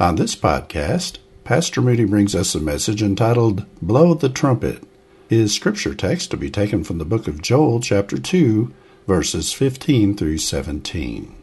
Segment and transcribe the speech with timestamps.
[0.00, 4.82] On this podcast, Pastor Moody brings us a message entitled Blow the Trumpet.
[5.28, 8.72] His scripture text to be taken from the book of Joel, chapter 2,
[9.06, 11.34] verses 15 through 17.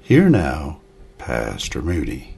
[0.00, 0.80] Here now,
[1.18, 2.36] Pastor Moody.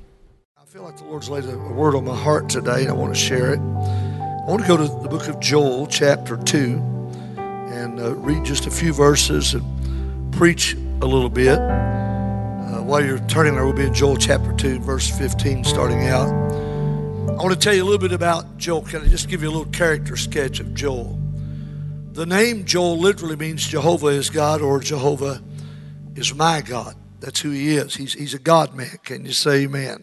[0.60, 3.14] I feel like the Lord's laid a, word on my heart today, and I want
[3.14, 3.60] to share it.
[3.60, 6.58] I want to go to the book of Joel, chapter 2,
[7.36, 11.60] and uh, read just a few verses and preach a little bit.
[12.82, 16.28] Uh, while you're turning there, we'll be in Joel chapter 2, verse 15, starting out.
[16.28, 18.82] I want to tell you a little bit about Joel.
[18.82, 21.18] Can I just give you a little character sketch of Joel?
[22.12, 25.42] The name Joel literally means Jehovah is God or Jehovah
[26.16, 26.96] is my God.
[27.20, 27.94] That's who he is.
[27.94, 28.98] He's, he's a God man.
[29.04, 30.02] Can you say amen?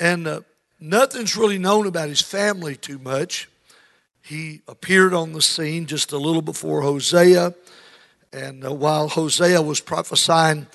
[0.00, 0.40] And uh,
[0.80, 3.48] nothing's really known about his family too much.
[4.22, 7.54] He appeared on the scene just a little before Hosea.
[8.32, 10.66] And uh, while Hosea was prophesying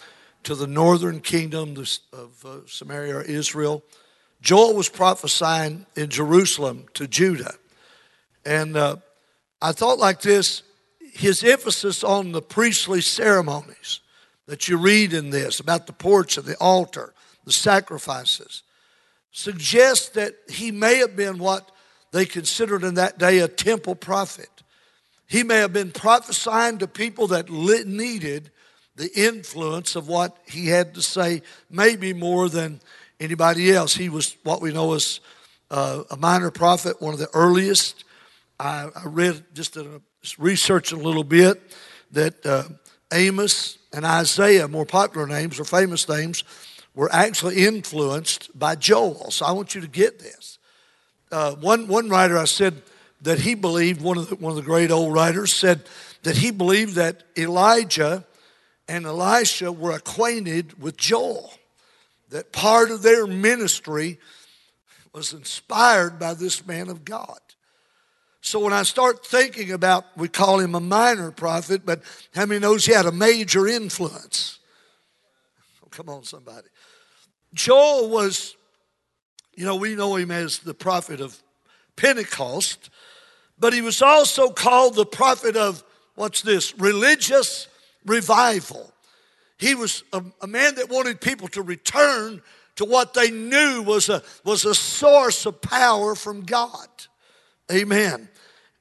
[0.44, 1.76] to the northern kingdom
[2.14, 3.84] of uh, Samaria or Israel,
[4.42, 7.56] Joel was prophesying in Jerusalem to Judah.
[8.46, 8.98] And uh,
[9.62, 10.64] I thought like this
[11.14, 14.00] his emphasis on the priestly ceremonies
[14.46, 17.14] that you read in this about the porch and the altar,
[17.46, 18.64] the sacrifices,
[19.32, 21.72] suggests that he may have been what
[22.12, 24.50] they considered in that day a temple prophet.
[25.28, 28.50] He may have been prophesying to people that needed
[29.00, 32.82] the influence of what he had to say, maybe more than
[33.18, 33.96] anybody else.
[33.96, 35.22] He was what we know as
[35.72, 38.04] uh, a minor prophet, one of the earliest.
[38.60, 40.02] I, I read just a,
[40.38, 41.62] research a little bit
[42.12, 42.64] that uh,
[43.14, 46.44] Amos and Isaiah, more popular names or famous names,
[46.94, 49.32] were actually influenced by Joel.
[49.32, 50.60] So I want you to get this.
[51.32, 52.82] Uh, one, one writer I said
[53.22, 55.84] that he believed, one of, the, one of the great old writers said
[56.24, 58.26] that he believed that Elijah
[58.90, 61.54] and Elisha were acquainted with Joel
[62.32, 64.18] that part of their ministry
[65.14, 67.40] was inspired by this man of God.
[68.42, 72.02] So when I start thinking about, we call him a minor prophet, but
[72.34, 74.58] how many knows he had a major influence?
[75.84, 76.68] Oh, come on, somebody.
[77.54, 78.56] Joel was,
[79.56, 81.40] you know, we know him as the prophet of
[81.96, 82.90] Pentecost,
[83.60, 85.84] but he was also called the prophet of,
[86.16, 87.68] what's this, religious
[88.06, 88.94] revival.
[89.58, 92.42] He was a, a, man that wanted people to return
[92.78, 96.88] to what they knew was a, was a source of power from God.
[97.72, 98.30] Amen.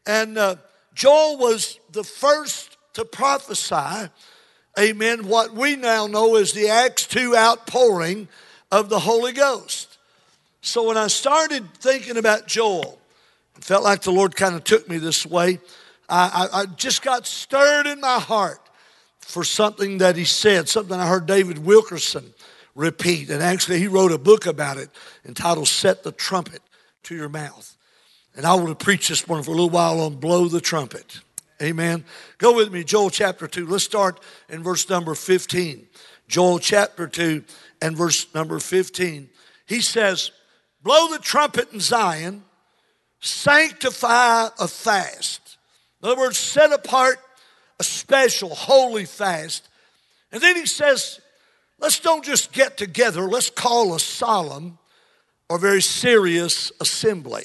[0.07, 0.57] And uh,
[0.95, 4.09] Joel was the first to prophesy,
[4.79, 8.29] amen, what we now know as the Acts 2 outpouring
[8.71, 9.99] of the Holy Ghost.
[10.61, 12.99] So when I started thinking about Joel,
[13.57, 15.59] it felt like the Lord kind of took me this way.
[16.09, 18.61] I, I, I just got stirred in my heart
[19.29, 22.33] for something that he said, something I heard David Wilkerson
[22.75, 23.29] repeat.
[23.29, 24.89] And actually, he wrote a book about it
[25.23, 26.63] entitled Set the Trumpet
[27.03, 27.77] to Your Mouth.
[28.35, 31.21] And I want to preach this one for a little while on Blow the Trumpet.
[31.61, 32.07] Amen.
[32.39, 33.67] Go with me, Joel chapter 2.
[33.67, 34.19] Let's start
[34.49, 35.87] in verse number 15.
[36.27, 37.45] Joel chapter 2
[37.83, 39.29] and verse number 15.
[39.67, 40.31] He says,
[40.83, 42.45] Blow the trumpet in Zion,
[43.21, 45.59] sanctify a fast.
[46.03, 47.19] In other words, set apart
[47.79, 49.69] a special holy fast.
[50.33, 51.21] And then he says,
[51.79, 54.79] let's don't just get together, let's call a solemn
[55.49, 57.45] or very serious assembly.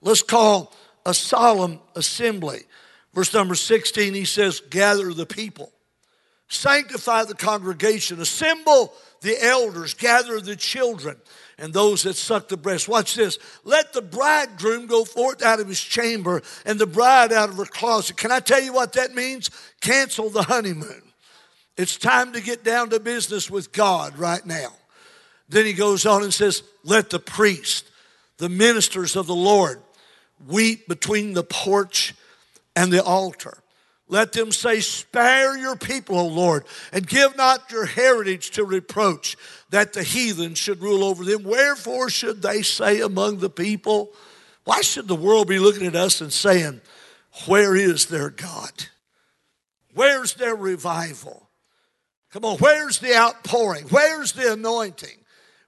[0.00, 0.72] Let's call
[1.04, 2.60] a solemn assembly.
[3.12, 5.72] Verse number 16, he says, gather the people,
[6.48, 11.16] sanctify the congregation, assemble the elders, gather the children
[11.60, 12.88] and those that suck the breast.
[12.88, 13.38] Watch this.
[13.64, 17.66] Let the bridegroom go forth out of his chamber and the bride out of her
[17.66, 18.16] closet.
[18.16, 19.50] Can I tell you what that means?
[19.80, 21.02] Cancel the honeymoon.
[21.76, 24.72] It's time to get down to business with God right now.
[25.48, 27.90] Then he goes on and says, Let the priest,
[28.38, 29.82] the ministers of the Lord,
[30.46, 32.14] weep between the porch
[32.74, 33.59] and the altar.
[34.10, 39.36] Let them say, Spare your people, O Lord, and give not your heritage to reproach,
[39.70, 41.44] that the heathen should rule over them.
[41.44, 44.12] Wherefore should they say among the people,
[44.64, 46.80] Why should the world be looking at us and saying,
[47.46, 48.72] Where is their God?
[49.94, 51.48] Where's their revival?
[52.32, 53.86] Come on, where's the outpouring?
[53.90, 55.18] Where's the anointing?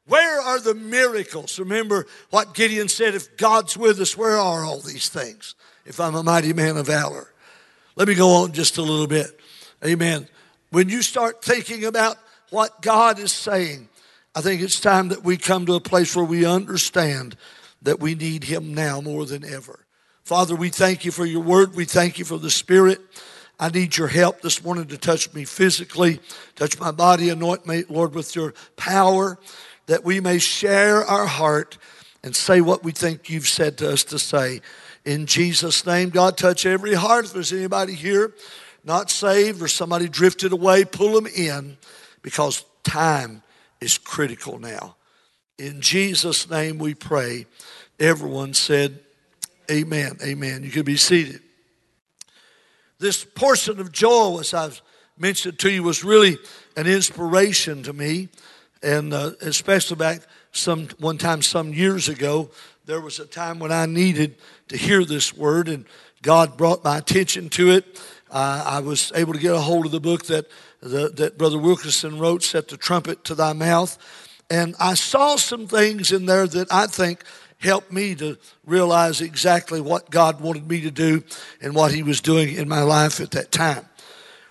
[0.07, 1.61] Where are the miracles?
[1.61, 5.55] Remember what Gideon said if God's with us, where are all these things?
[5.85, 7.32] If I'm a mighty man of valor.
[7.95, 9.39] Let me go on just a little bit.
[9.85, 10.27] Amen.
[10.71, 12.17] When you start thinking about
[12.51, 13.89] what God is saying,
[14.35, 17.37] I think it's time that we come to a place where we understand
[17.83, 19.85] that we need Him now more than ever.
[20.25, 21.75] Father, we thank you for your word.
[21.75, 23.01] We thank you for the Spirit.
[23.61, 26.21] I need your help this morning to touch me physically,
[26.57, 29.39] touch my body, anoint me, Lord, with your power,
[29.87, 31.77] that we may share our heart
[32.25, 34.63] and say what we think you've said to us to say.
[35.05, 37.25] In Jesus' name, God, touch every heart.
[37.25, 38.33] If there's anybody here
[38.85, 41.77] not saved or somebody drifted away, pull them in
[42.23, 43.43] because time
[43.81, 44.97] is critical now.
[45.59, 47.47] In Jesus' name we pray.
[47.99, 49.01] Everyone said,
[49.71, 50.19] Amen.
[50.23, 50.65] Amen.
[50.65, 51.41] You can be seated.
[52.99, 54.83] This portion of Joel, as I've
[55.19, 56.37] mentioned to you, was really
[56.77, 58.29] an inspiration to me.
[58.83, 62.51] And uh, especially back some one time some years ago,
[62.85, 64.37] there was a time when I needed
[64.73, 65.85] to hear this word, and
[66.23, 68.01] God brought my attention to it.
[68.31, 70.47] Uh, I was able to get a hold of the book that
[70.81, 73.99] the, that Brother Wilkerson wrote, "Set the trumpet to thy mouth,"
[74.49, 77.23] and I saw some things in there that I think
[77.59, 81.23] helped me to realize exactly what God wanted me to do
[81.61, 83.87] and what He was doing in my life at that time.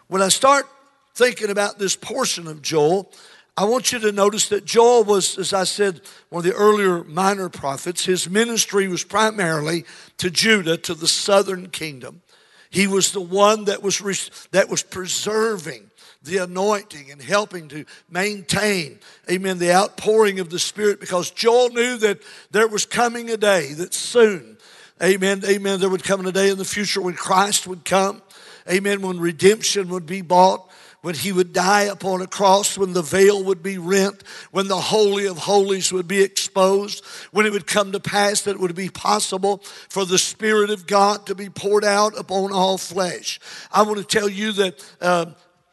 [0.07, 0.67] When I start
[1.15, 3.11] thinking about this portion of Joel,
[3.61, 7.03] I want you to notice that Joel was, as I said, one of the earlier
[7.03, 8.03] minor prophets.
[8.03, 9.85] His ministry was primarily
[10.17, 12.23] to Judah, to the southern kingdom.
[12.71, 15.91] He was the one that was, that was preserving
[16.23, 18.97] the anointing and helping to maintain,
[19.29, 22.19] amen, the outpouring of the Spirit because Joel knew that
[22.49, 24.57] there was coming a day that soon,
[25.03, 28.23] amen, amen, there would come a day in the future when Christ would come,
[28.67, 30.67] amen, when redemption would be bought
[31.01, 34.79] when he would die upon a cross, when the veil would be rent, when the
[34.79, 38.75] Holy of Holies would be exposed, when it would come to pass that it would
[38.75, 39.57] be possible
[39.89, 43.39] for the Spirit of God to be poured out upon all flesh.
[43.71, 44.93] I want to tell you that.
[44.99, 45.25] Uh,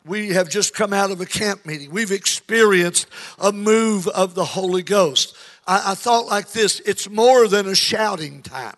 [0.05, 1.91] we have just come out of a camp meeting.
[1.91, 3.09] We've experienced
[3.39, 5.37] a move of the Holy Ghost.
[5.67, 8.77] I, I thought like this it's more than a shouting time.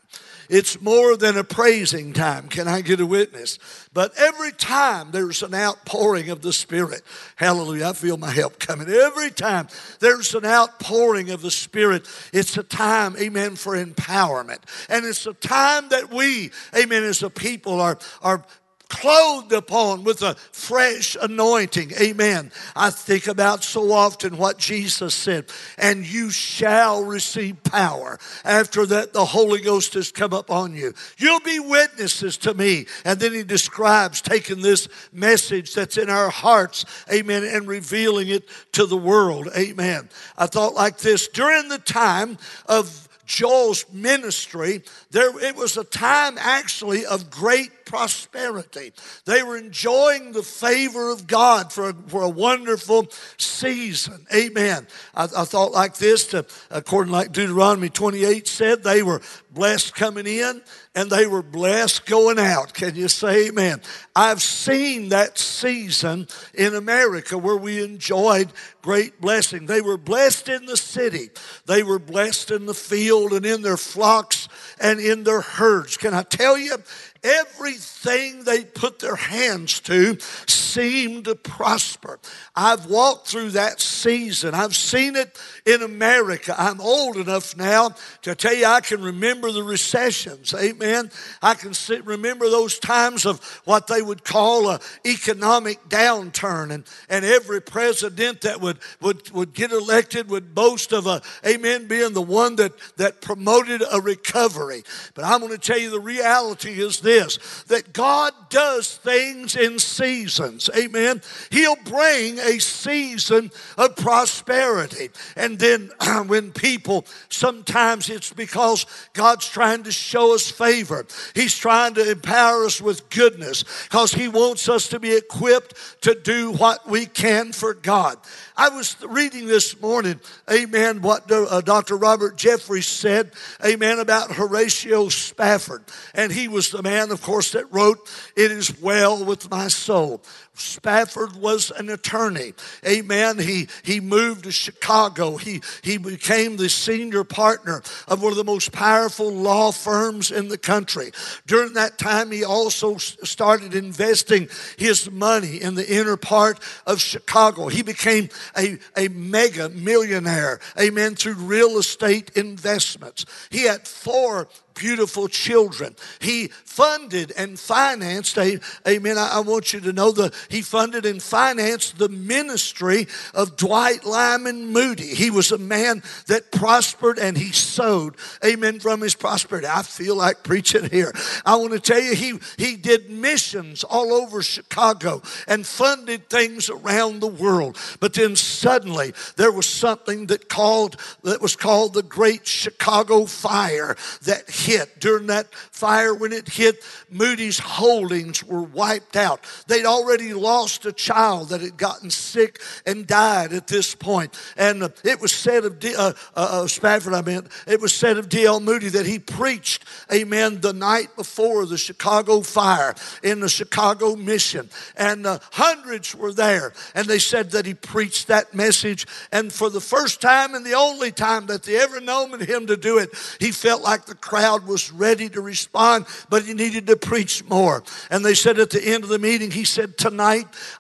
[0.51, 2.49] It's more than a praising time.
[2.49, 3.61] Can I get a witness?
[3.93, 7.03] But every time there's an outpouring of the Spirit,
[7.37, 8.89] hallelujah, I feel my help coming.
[8.89, 9.69] Every time
[10.01, 14.59] there's an outpouring of the Spirit, it's a time, amen, for empowerment.
[14.89, 18.45] And it's a time that we, amen, as a people are, are
[18.91, 21.93] clothed upon with a fresh anointing.
[21.99, 22.53] Amen.
[22.77, 25.47] I think about so often what Jesus said,
[25.79, 28.19] and you shall receive power.
[28.45, 30.93] After that, the Holy Ghost has come upon you.
[31.17, 32.87] You'll be witnesses to me.
[33.05, 38.49] And then he describes taking this message that's in our hearts, amen, and revealing it
[38.73, 39.49] to the world.
[39.57, 40.09] Amen.
[40.37, 42.37] I thought like this during the time
[42.67, 44.83] of Joel's ministry,
[45.13, 48.93] there it was a time actually of great prosperity.
[49.25, 54.27] They were enjoying the favor of God for for a wonderful season.
[54.33, 54.87] Amen.
[55.13, 59.21] I, I thought like this, to, according like Deuteronomy 28 said, they were
[59.53, 60.63] blessed coming in
[60.95, 62.75] and they were blessed going out.
[62.75, 63.81] Can you say amen?
[64.15, 68.53] I've seen that season in America where we enjoyed
[68.83, 69.67] great blessing.
[69.67, 71.31] They were blessed in the city,
[71.67, 74.49] they were blessed in the field and in their flocks
[74.81, 75.97] and in their herds.
[75.97, 76.77] Can I tell you?
[77.23, 82.19] Everything they put their hands to seemed to prosper.
[82.57, 84.55] I've walked through that season.
[84.55, 86.55] I've seen it in America.
[86.57, 87.91] I'm old enough now
[88.23, 90.55] to tell you I can remember the recessions.
[90.55, 91.11] Amen.
[91.43, 91.73] I can
[92.05, 98.43] remember those times of what they would call a economic downturn and, and every president
[98.43, 102.73] that would, would, would get elected would boast of a, amen, being the one that,
[102.97, 104.85] that promoted a recovery.
[105.13, 109.57] But I'm going to tell you the reality is this this that God does things
[109.57, 110.71] in seasons.
[110.77, 111.23] Amen.
[111.51, 115.11] He'll bring a season of prosperity.
[115.37, 115.91] And then
[116.27, 122.65] when people, sometimes it's because God's trying to show us favor, He's trying to empower
[122.65, 127.53] us with goodness because He wants us to be equipped to do what we can
[127.53, 128.19] for God.
[128.61, 130.21] I was reading this morning,
[130.53, 131.97] amen, what uh, Dr.
[131.97, 133.33] Robert Jeffress said,
[133.65, 135.83] amen, about Horatio Spafford.
[136.15, 137.99] And he was the man, of course, that wrote,
[138.37, 140.23] It is Well with My Soul.
[140.55, 142.53] Spafford was an attorney.
[142.87, 143.39] Amen.
[143.39, 145.37] He, he moved to Chicago.
[145.37, 150.49] He, he became the senior partner of one of the most powerful law firms in
[150.49, 151.13] the country.
[151.47, 157.69] During that time, he also started investing his money in the inner part of Chicago.
[157.69, 163.25] He became a, a mega millionaire, amen, through real estate investments.
[163.51, 165.95] He had four beautiful children.
[166.21, 169.19] He funded and financed, a, amen.
[169.19, 174.05] I, I want you to know that he funded and financed the ministry of Dwight
[174.05, 175.15] Lyman Moody.
[175.15, 179.69] He was a man that prospered and he sowed, amen, from his prosperity.
[179.69, 181.13] I feel like preaching here.
[181.45, 186.71] I want to tell you, he, he did missions all over Chicago and funded things
[186.71, 187.77] around the world.
[188.01, 193.97] But then suddenly there was something that called that was called the Great Chicago Fire
[194.23, 199.41] that hit during that fire, when it hit, Moody's holdings were wiped out.
[199.67, 204.39] They'd already lost a child that had gotten sick and died at this point.
[204.57, 208.19] And it was said of D, uh, uh, uh Spafford, I meant, it was said
[208.19, 208.61] of D.L.
[208.61, 214.69] Moody that he preached, amen, the night before the Chicago fire in the Chicago mission.
[214.97, 216.73] And uh, hundreds were there.
[216.95, 219.07] And they said that he preached that message.
[219.33, 222.77] And for the first time and the only time that they ever known him to
[222.77, 226.97] do it, he felt like the crowd was ready to respond, but he needed to
[226.97, 227.83] preach more.
[228.11, 230.20] And they said at the end of the meeting, he said, Tonight,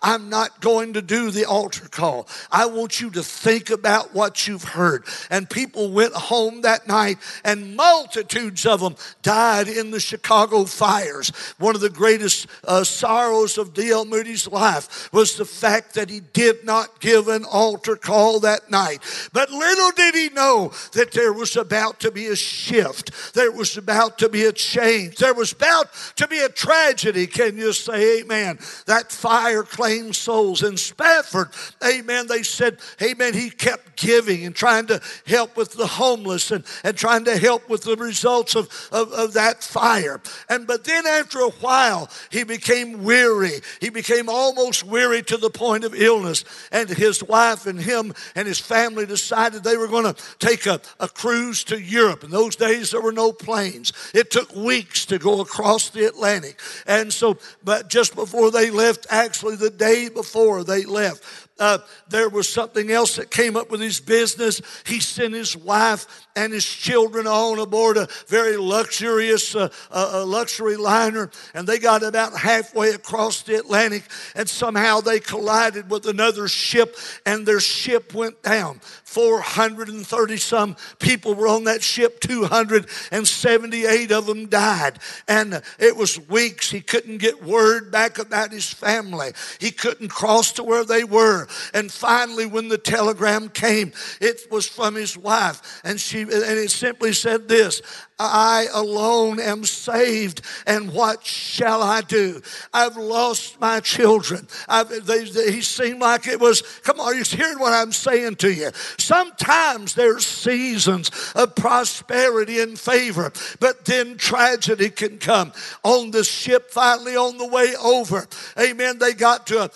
[0.02, 2.28] I'm not going to do the altar call.
[2.52, 5.04] I want you to think about what you've heard.
[5.30, 11.30] And people went home that night, and multitudes of them died in the Chicago fires.
[11.58, 14.04] One of the greatest uh, sorrows of D.L.
[14.04, 19.00] Moody's life was the fact that he did not give an altar call that night.
[19.32, 23.32] But little did he know that there was about to be a shift.
[23.34, 25.16] There was was about to be a change.
[25.16, 27.26] There was about to be a tragedy.
[27.26, 28.58] Can you say amen?
[28.86, 30.62] That fire claimed souls.
[30.62, 31.48] In Spafford,
[31.84, 36.64] amen, they said, amen, he kept giving and trying to help with the homeless and,
[36.82, 40.20] and trying to help with the results of, of, of that fire.
[40.48, 43.60] And but then after a while, he became weary.
[43.80, 46.44] He became almost weary to the point of illness.
[46.72, 50.80] And his wife and him and his family decided they were going to take a,
[50.98, 52.24] a cruise to Europe.
[52.24, 53.92] In those days, there were no planes planes.
[54.14, 56.58] It took weeks to go across the Atlantic.
[56.86, 61.22] And so, but just before they left, actually the day before they left,
[61.60, 64.60] uh, there was something else that came up with his business.
[64.86, 70.76] He sent his wife and his children on aboard a very luxurious uh, uh, luxury
[70.76, 76.48] liner, and they got about halfway across the Atlantic, and somehow they collided with another
[76.48, 78.80] ship, and their ship went down.
[79.04, 84.98] 430 some people were on that ship, 278 of them died.
[85.28, 86.70] And it was weeks.
[86.70, 91.48] He couldn't get word back about his family, he couldn't cross to where they were.
[91.74, 96.70] And finally, when the telegram came, it was from his wife, and she and it
[96.70, 97.82] simply said this
[98.20, 102.42] I alone am saved, and what shall I do?
[102.72, 104.46] I've lost my children.
[104.68, 108.52] They, they, he seemed like it was, come on, you're hearing what I'm saying to
[108.52, 108.70] you.
[108.98, 115.52] Sometimes there's seasons of prosperity and favor, but then tragedy can come.
[115.82, 118.26] On the ship, finally on the way over,
[118.58, 119.68] amen, they got to, a,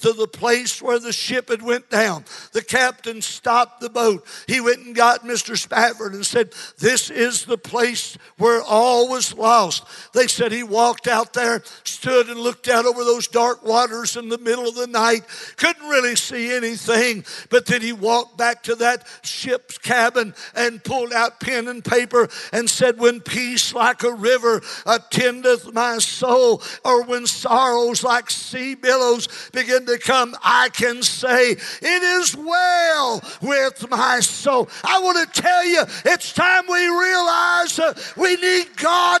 [0.00, 2.24] to the place where the ship had went down.
[2.52, 4.26] The captain stopped the boat.
[4.46, 5.56] He went and got Mr.
[5.56, 9.84] Spafford and said, this is the place where all was lost.
[10.14, 14.28] They said he walked out there, stood and looked out over those dark waters in
[14.28, 15.22] the middle of the night,
[15.56, 21.12] couldn't really see anything, but then he walked back to that ship's cabin and pulled
[21.12, 27.04] out pen and paper and said, When peace like a river attendeth my soul, or
[27.04, 33.88] when sorrows like sea billows begin to come, I can say, It is well with
[33.90, 34.68] my soul.
[34.84, 37.80] I want to tell you, it's time we realize
[38.16, 39.20] we need God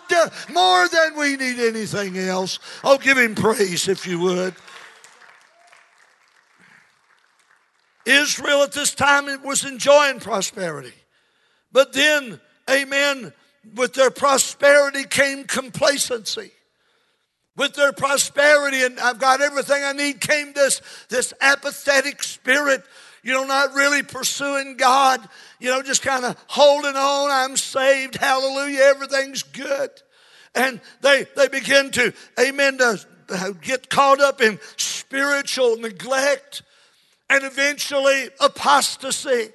[0.52, 2.58] more than we need anything else.
[2.84, 4.54] Oh, give him praise if you would.
[8.04, 10.94] Israel at this time was enjoying prosperity.
[11.70, 13.32] But then, amen,
[13.74, 16.52] with their prosperity came complacency.
[17.56, 22.82] With their prosperity and I've got everything I need came this, this apathetic spirit,
[23.22, 25.28] you know, not really pursuing God
[25.62, 27.30] you know, just kind of holding on.
[27.30, 28.16] I'm saved.
[28.16, 28.80] Hallelujah.
[28.80, 29.90] Everything's good.
[30.56, 33.06] And they, they begin to, amen, to
[33.62, 36.62] get caught up in spiritual neglect
[37.30, 39.50] and eventually apostasy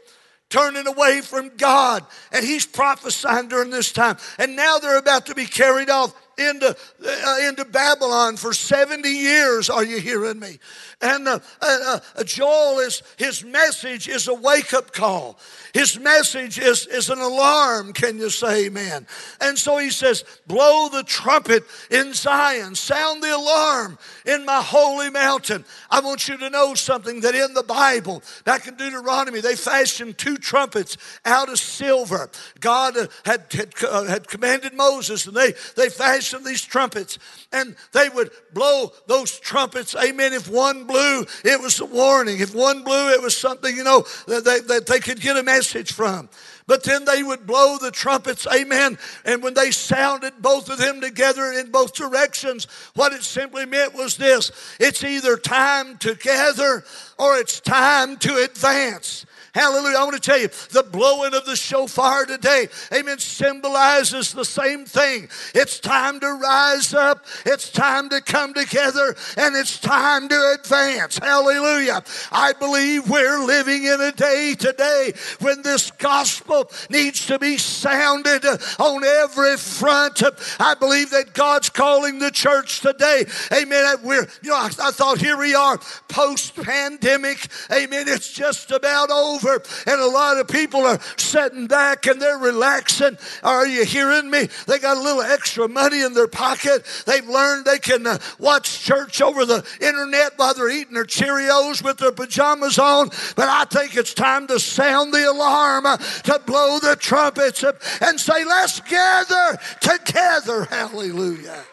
[0.49, 2.05] turning away from God.
[2.31, 4.15] And he's prophesying during this time.
[4.39, 6.75] And now they're about to be carried off into,
[7.05, 9.69] uh, into Babylon for 70 years.
[9.69, 10.59] Are you hearing me?
[11.01, 15.39] And uh, uh, Joel is his message is a wake up call.
[15.73, 17.93] His message is, is an alarm.
[17.93, 19.05] Can you say amen?
[19.39, 25.11] And so he says, Blow the trumpet in Zion, sound the alarm in my holy
[25.11, 25.65] mountain.
[25.91, 30.17] I want you to know something that in the Bible, back in Deuteronomy, they fashioned
[30.17, 32.29] two trumpets out of silver.
[32.59, 37.19] God uh, had, had, uh, had commanded Moses, and they, they fashioned these trumpets,
[37.51, 39.95] and they would blow those trumpets.
[39.95, 40.33] Amen.
[40.33, 42.39] If one blew, it was a warning.
[42.39, 45.43] If one blew, it was something, you know, that they, that they could get a
[45.43, 46.29] message from.
[46.67, 48.97] But then they would blow the trumpets, amen.
[49.23, 53.93] And when they sounded both of them together in both directions, what it simply meant
[53.93, 56.83] was this it's either time to gather
[57.17, 59.25] or it's time to advance.
[59.53, 59.97] Hallelujah.
[59.97, 64.85] I want to tell you, the blowing of the shofar today, amen, symbolizes the same
[64.85, 65.29] thing.
[65.55, 71.17] It's time to rise up, it's time to come together, and it's time to advance.
[71.17, 72.03] Hallelujah.
[72.31, 78.45] I believe we're living in a day today when this gospel needs to be sounded
[78.79, 80.21] on every front.
[80.59, 83.25] I believe that God's calling the church today.
[83.53, 83.95] Amen.
[84.03, 85.77] We're, you know, I, I thought here we are
[86.07, 87.47] post pandemic.
[87.71, 88.07] Amen.
[88.07, 92.37] It's just about over over, and a lot of people are sitting back and they're
[92.37, 93.17] relaxing.
[93.43, 94.49] Are you hearing me?
[94.67, 96.85] They got a little extra money in their pocket.
[97.05, 101.83] They've learned they can uh, watch church over the internet while they're eating their Cheerios
[101.83, 103.09] with their pajamas on.
[103.35, 107.73] But I think it's time to sound the alarm, uh, to blow the trumpets, uh,
[108.01, 110.65] and say, Let's gather together.
[110.65, 111.63] Hallelujah.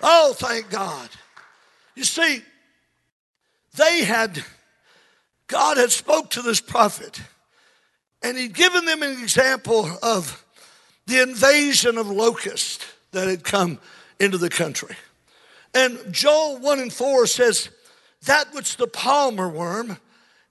[0.00, 1.08] Oh, thank God.
[1.94, 2.42] You see,
[3.76, 4.42] they had
[5.52, 7.20] God had spoke to this prophet
[8.22, 10.42] and he'd given them an example of
[11.06, 13.78] the invasion of locusts that had come
[14.18, 14.96] into the country.
[15.74, 17.68] And Joel 1 and 4 says,
[18.24, 19.98] That which the palmer worm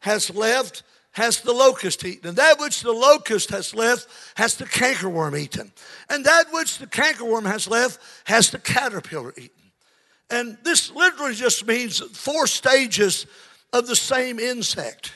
[0.02, 4.66] has left has the locust eaten, and that which the locust has left has the
[4.66, 5.72] cankerworm eaten,
[6.10, 9.50] and that which the cankerworm has left has the caterpillar eaten.
[10.30, 13.26] And this literally just means four stages
[13.74, 15.14] of the same insect.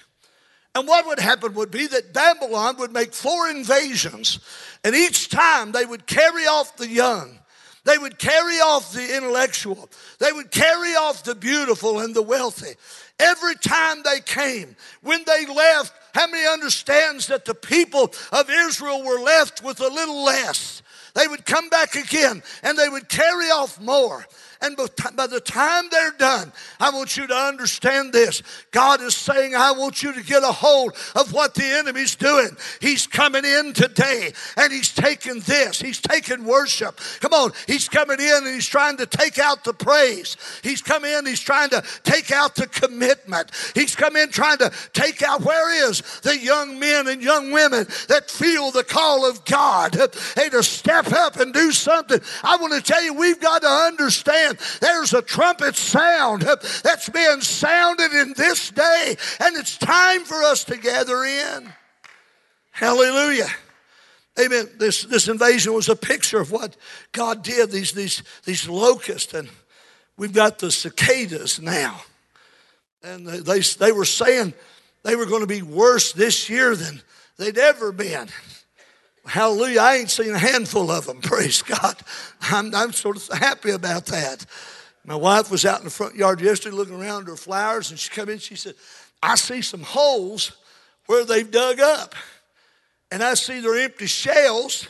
[0.73, 4.39] And what would happen would be that Babylon would make four invasions,
[4.83, 7.39] and each time they would carry off the young.
[7.85, 9.89] They would carry off the intellectual.
[10.19, 12.73] They would carry off the beautiful and the wealthy.
[13.19, 19.03] Every time they came, when they left, how many understands that the people of Israel
[19.03, 20.81] were left with a little less?
[21.13, 24.25] They would come back again and they would carry off more.
[24.65, 24.75] And
[25.15, 28.41] by the time they're done, I want you to understand this.
[28.71, 32.49] God is saying, I want you to get a hold of what the enemy's doing.
[32.81, 35.79] He's coming in today and he's taking this.
[35.79, 36.99] He's taking worship.
[37.19, 37.51] Come on.
[37.67, 40.35] He's coming in and he's trying to take out the praise.
[40.63, 43.51] He's come in, he's trying to take out the commitment.
[43.75, 47.85] He's come in trying to take out where is the young men and young women
[48.07, 49.95] that feel the call of God.
[50.35, 52.19] Hey, to step up and do something.
[52.43, 56.43] I want to tell you, we've got to understand there's a trumpet sound
[56.83, 61.73] that's being sounded in this day, and it's time for us to gather in.
[62.71, 63.47] Hallelujah.
[64.39, 64.69] Amen.
[64.77, 66.75] This, this invasion was a picture of what
[67.13, 69.47] God did, these, these, these locusts, and
[70.17, 72.01] we've got the cicadas now.
[73.01, 74.53] And they, they were saying
[75.03, 77.01] they were going to be worse this year than
[77.37, 78.27] they'd ever been.
[79.25, 79.79] Hallelujah.
[79.81, 81.19] I ain't seen a handful of them.
[81.21, 81.95] Praise God.
[82.41, 84.45] I'm, I'm sort of happy about that.
[85.03, 88.09] My wife was out in the front yard yesterday looking around her flowers, and she
[88.09, 88.39] come in.
[88.39, 88.73] She said,
[89.21, 90.51] I see some holes
[91.05, 92.15] where they've dug up.
[93.11, 94.87] And I see their empty shells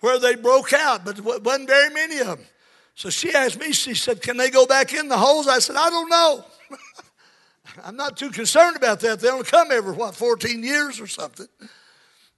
[0.00, 2.46] where they broke out, but wasn't very many of them.
[2.94, 5.48] So she asked me, she said, Can they go back in the holes?
[5.48, 6.44] I said, I don't know.
[7.84, 9.20] I'm not too concerned about that.
[9.20, 11.46] They only come every, what, 14 years or something.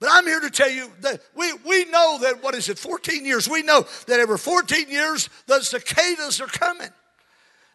[0.00, 3.24] But I'm here to tell you that we, we know that, what is it, 14
[3.26, 3.48] years?
[3.48, 6.88] We know that every 14 years the cicadas are coming.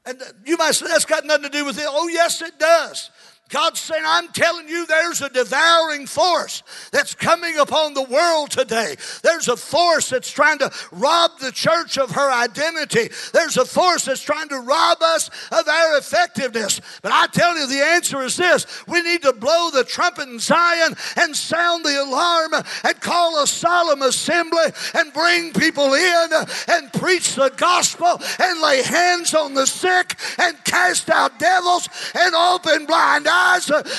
[0.08, 1.86] And uh, you might say that's got nothing to do with it.
[1.88, 3.12] Oh, yes, it does.
[3.50, 8.96] God's saying, I'm telling you, there's a devouring force that's coming upon the world today.
[9.22, 13.10] There's a force that's trying to rob the church of her identity.
[13.34, 16.82] There's a force that's trying to rob us of our effectiveness.
[17.04, 20.40] But I tell you, the answer is this we need to blow the trumpet in
[20.40, 22.54] Zion and sound the alarm
[22.84, 26.30] and call a solemn assembly and bring people in
[26.68, 32.34] and preach the gospel and lay hands on the sick and cast out devils and
[32.34, 33.35] open blind eyes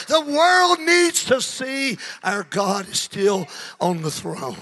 [0.09, 3.47] The world needs to see our God is still
[3.81, 4.57] on the throne.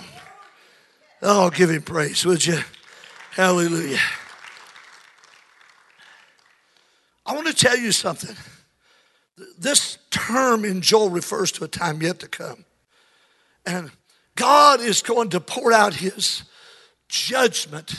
[1.23, 2.61] Oh, give him praise, would you?
[3.31, 3.99] Hallelujah.
[7.27, 8.37] I want to tell you something.
[9.59, 12.65] This term in Joel refers to a time yet to come.
[13.67, 13.91] And
[14.37, 16.45] God is going to pour out his
[17.09, 17.95] judgment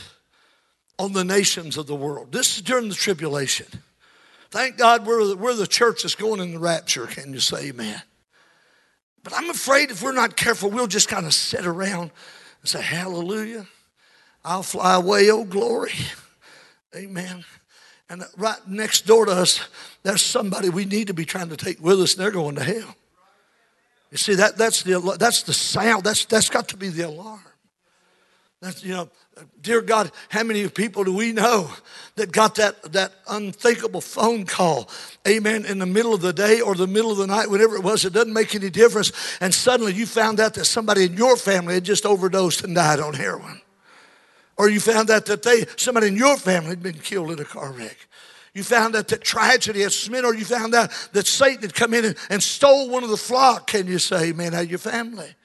[0.98, 2.32] on the nations of the world.
[2.32, 3.68] This is during the tribulation.
[4.56, 7.08] Thank God we're the, we're the church that's going in the rapture.
[7.08, 8.02] Can you say amen?
[9.22, 12.10] But I'm afraid if we're not careful, we'll just kind of sit around
[12.62, 13.68] and say, Hallelujah.
[14.46, 15.92] I'll fly away, oh glory.
[16.96, 17.44] Amen.
[18.10, 19.60] And right next door to us,
[20.04, 22.64] there's somebody we need to be trying to take with us, and they're going to
[22.64, 22.96] hell.
[24.10, 26.06] You see, that, that's, the, that's the sound.
[26.06, 27.44] That's, that's got to be the alarm.
[28.62, 29.10] That's, you know,
[29.62, 31.70] dear God, how many people do we know
[32.16, 34.90] that got that, that unthinkable phone call,
[35.28, 37.84] amen, in the middle of the day or the middle of the night, whatever it
[37.84, 39.12] was, it doesn't make any difference.
[39.42, 43.00] And suddenly you found out that somebody in your family had just overdosed and died
[43.00, 43.62] on heroin.
[44.58, 47.46] Or you found out that they, somebody in your family had been killed in a
[47.46, 47.98] car wreck.
[48.54, 51.94] You found out that tragedy had smitten, or you found out that Satan had come
[51.94, 53.68] in and, and stole one of the flock.
[53.68, 55.36] Can you say, amen out of your family?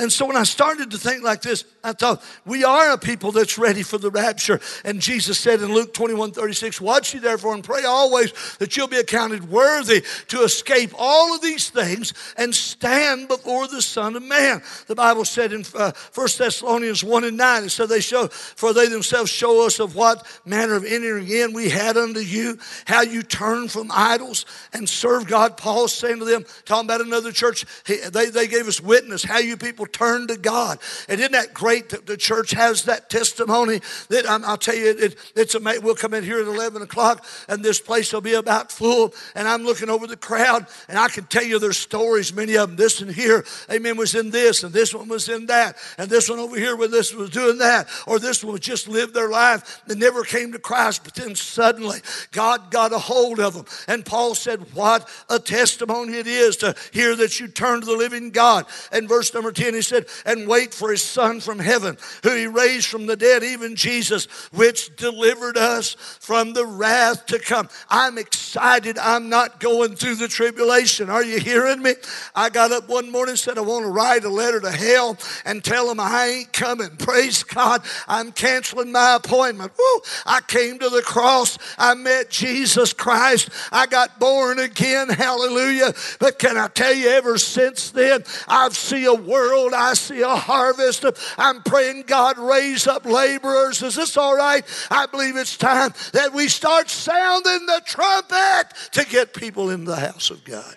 [0.00, 3.32] And so when I started to think like this, I thought, we are a people
[3.32, 4.60] that's ready for the rapture.
[4.84, 8.86] And Jesus said in Luke 21 36, Watch ye therefore and pray always that you'll
[8.86, 14.22] be accounted worthy to escape all of these things and stand before the Son of
[14.22, 14.62] Man.
[14.86, 18.72] The Bible said in uh, 1 Thessalonians 1 and 9, it said, they show, For
[18.72, 22.56] they themselves show us of what manner of entering in we had unto you,
[22.86, 25.56] how you turned from idols and serve God.
[25.56, 29.56] Paul saying to them, talking about another church, they, they gave us witness how you
[29.56, 30.78] people turn to God.
[31.08, 33.80] And isn't that great that the church has that testimony?
[34.08, 35.84] That um, I'll tell you, it, it's amazing.
[35.84, 39.14] We'll come in here at 11 o'clock and this place will be about full.
[39.34, 42.68] And I'm looking over the crowd and I can tell you there's stories, many of
[42.68, 42.76] them.
[42.76, 45.76] This and here, amen, was in this and this one was in that.
[45.96, 47.88] And this one over here where this was doing that.
[48.06, 51.04] Or this one was just lived their life and never came to Christ.
[51.04, 51.98] But then suddenly
[52.32, 53.64] God got a hold of them.
[53.86, 57.96] And Paul said, What a testimony it is to hear that you turn to the
[57.96, 58.66] living God.
[58.92, 62.46] And verse number 10, he said, and wait for his son from heaven, who he
[62.46, 67.68] raised from the dead, even Jesus, which delivered us from the wrath to come.
[67.88, 68.98] I'm excited.
[68.98, 71.10] I'm not going through the tribulation.
[71.10, 71.94] Are you hearing me?
[72.34, 75.16] I got up one morning and said, I want to write a letter to hell
[75.44, 76.96] and tell them I ain't coming.
[76.96, 77.82] Praise God.
[78.06, 79.72] I'm canceling my appointment.
[79.78, 80.00] Woo!
[80.26, 81.58] I came to the cross.
[81.78, 83.50] I met Jesus Christ.
[83.72, 85.08] I got born again.
[85.08, 85.94] Hallelujah.
[86.18, 90.28] But can I tell you, ever since then, I've seen a world I see a
[90.28, 91.04] harvest.
[91.36, 93.82] I'm praying God raise up laborers.
[93.82, 94.64] Is this all right?
[94.90, 99.96] I believe it's time that we start sounding the trumpet to get people in the
[99.96, 100.76] house of God.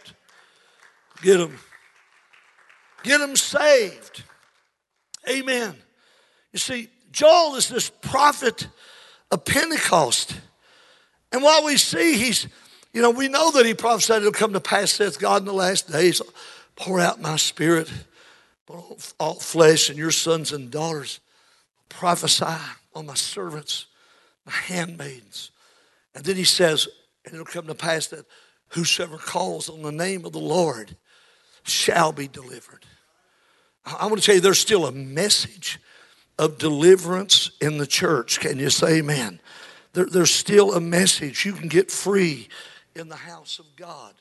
[1.22, 1.60] Get them.
[3.04, 4.24] Get them saved.
[5.30, 5.76] Amen.
[6.52, 8.68] You see, Joel is this prophet
[9.30, 10.36] of Pentecost.
[11.32, 12.48] And while we see he's,
[12.94, 15.54] you know, we know that he prophesied it'll come to pass, saith God in the
[15.54, 16.22] last days,
[16.76, 17.90] pour out my spirit
[19.20, 21.20] all flesh and your sons and daughters
[21.90, 22.46] prophesy
[22.94, 23.88] on my servants,
[24.46, 25.52] my handmaids.
[26.16, 26.88] And then he says,
[27.26, 28.26] and it'll come to pass that
[28.70, 30.96] whosoever calls on the name of the Lord
[31.64, 32.86] shall be delivered.
[33.86, 35.80] I want to tell you, there's still a message
[36.38, 38.40] of deliverance in the church.
[38.40, 39.40] Can you say amen?
[39.94, 41.46] There, there's still a message.
[41.46, 42.48] You can get free
[42.96, 44.14] in the house of God.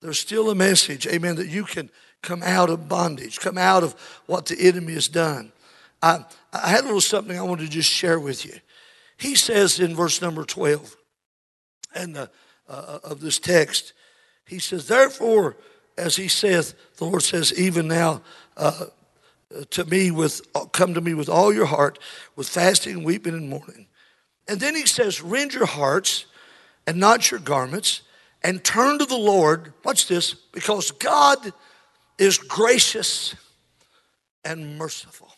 [0.00, 1.90] There's still a message, amen, that you can
[2.26, 3.94] come out of bondage, come out of
[4.26, 5.52] what the enemy has done.
[6.02, 8.54] I, I had a little something I wanted to just share with you.
[9.16, 10.96] He says in verse number 12
[11.94, 12.26] and uh,
[12.68, 13.92] uh, of this text,
[14.44, 15.56] he says, Therefore,
[15.96, 18.20] as he saith, the Lord says, even now,
[18.56, 18.86] uh,
[19.70, 20.40] to me with
[20.72, 21.98] come to me with all your heart
[22.34, 23.86] with fasting weeping and mourning
[24.48, 26.26] and then he says rend your hearts
[26.86, 28.02] and not your garments
[28.42, 31.52] and turn to the lord watch this because god
[32.18, 33.34] is gracious
[34.44, 35.32] and merciful.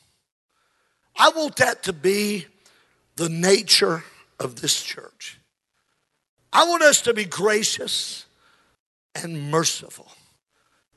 [1.17, 2.47] I want that to be
[3.17, 4.05] the nature
[4.39, 5.41] of this church.
[6.53, 8.27] I want us to be gracious
[9.15, 10.11] and merciful.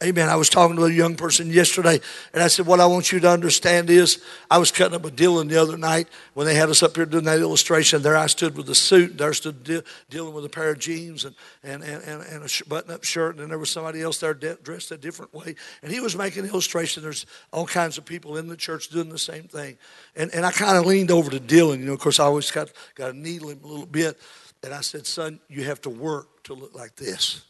[0.03, 0.29] Amen.
[0.29, 1.99] I was talking to a young person yesterday,
[2.33, 5.15] and I said, What I want you to understand is I was cutting up with
[5.15, 8.01] Dylan the other night when they had us up here doing that illustration.
[8.01, 11.23] There I stood with a suit, there stood de- dealing with a pair of jeans
[11.23, 14.33] and, and, and, and a button up shirt, and then there was somebody else there
[14.33, 15.55] de- dressed a different way.
[15.83, 17.03] And he was making an illustration.
[17.03, 19.77] There's all kinds of people in the church doing the same thing.
[20.15, 21.77] And, and I kind of leaned over to Dylan.
[21.77, 24.19] You know, of course, I always got, got to needle him a little bit.
[24.63, 27.43] And I said, Son, you have to work to look like this.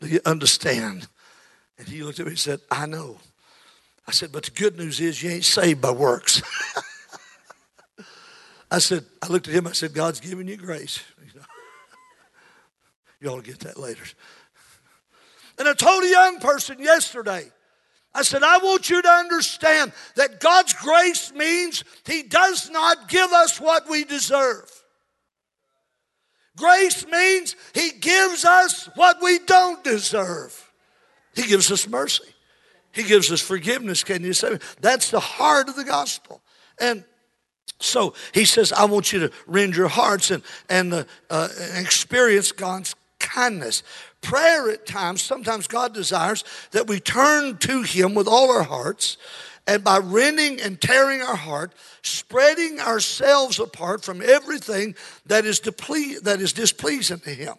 [0.00, 1.08] Do you understand?
[1.78, 3.18] And he looked at me and said, I know.
[4.06, 6.42] I said, but the good news is you ain't saved by works.
[8.70, 11.02] I said, I looked at him, I said, God's giving you grace.
[13.20, 14.04] You, to get that later.
[15.58, 17.50] And I told a young person yesterday,
[18.14, 23.30] I said, I want you to understand that God's grace means He does not give
[23.32, 24.70] us what we deserve.
[26.58, 30.70] Grace means He gives us what we don't deserve.
[31.34, 32.24] He gives us mercy.
[32.92, 34.02] He gives us forgiveness.
[34.02, 36.42] Can you say that's the heart of the gospel?
[36.80, 37.04] And
[37.80, 42.50] so he says, I want you to rend your hearts and, and uh, uh, experience
[42.50, 43.82] God's kindness.
[44.20, 46.42] Prayer at times, sometimes God desires
[46.72, 49.16] that we turn to Him with all our hearts
[49.68, 56.22] and by rending and tearing our heart, spreading ourselves apart from everything that is, deple-
[56.22, 57.54] that is displeasing to Him.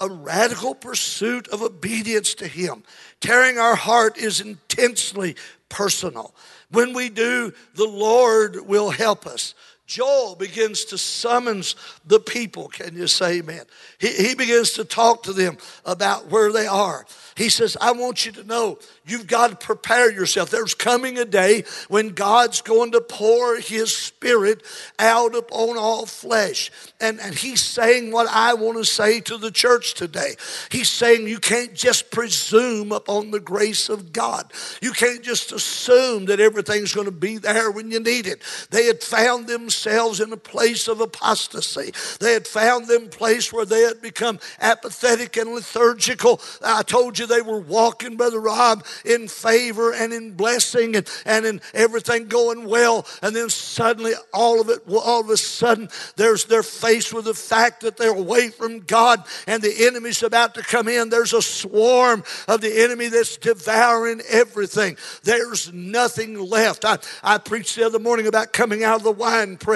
[0.00, 2.82] A radical pursuit of obedience to Him.
[3.20, 5.36] Tearing our heart is intensely
[5.68, 6.34] personal.
[6.70, 9.54] When we do, the Lord will help us.
[9.92, 11.76] Joel begins to summons
[12.06, 12.68] the people.
[12.68, 13.64] Can you say amen?
[13.98, 17.04] He, he begins to talk to them about where they are.
[17.36, 20.48] He says, I want you to know you've got to prepare yourself.
[20.48, 24.62] There's coming a day when God's going to pour His Spirit
[24.98, 26.70] out upon all flesh.
[26.98, 30.36] And, and He's saying what I want to say to the church today.
[30.70, 34.50] He's saying you can't just presume upon the grace of God.
[34.80, 38.40] You can't just assume that everything's going to be there when you need it.
[38.70, 41.92] They had found themselves in a place of apostasy.
[42.20, 46.40] They had found them place where they had become apathetic and lethargical.
[46.64, 51.46] I told you they were walking, Brother Rob, in favor and in blessing and, and
[51.46, 53.06] in everything going well.
[53.22, 57.34] And then suddenly, all of it, all of a sudden, there's they're faced with the
[57.34, 61.08] fact that they're away from God and the enemy's about to come in.
[61.08, 64.96] There's a swarm of the enemy that's devouring everything.
[65.22, 66.84] There's nothing left.
[66.84, 69.71] I, I preached the other morning about coming out of the wine press,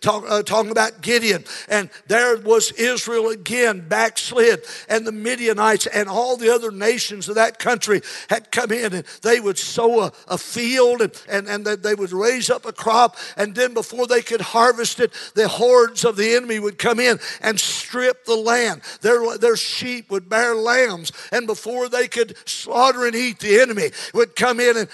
[0.00, 1.44] talk, uh, talking about Gideon.
[1.68, 7.34] And there was Israel again, backslid, and the Midianites and all the other nations of
[7.36, 11.66] that country had come in and they would sow a, a field and, and, and
[11.66, 13.16] they would raise up a crop.
[13.36, 17.18] And then before they could harvest it, the hordes of the enemy would come in
[17.40, 18.82] and strip the land.
[19.00, 21.12] Their, their sheep would bear lambs.
[21.30, 24.88] And before they could slaughter and eat, the enemy would come in and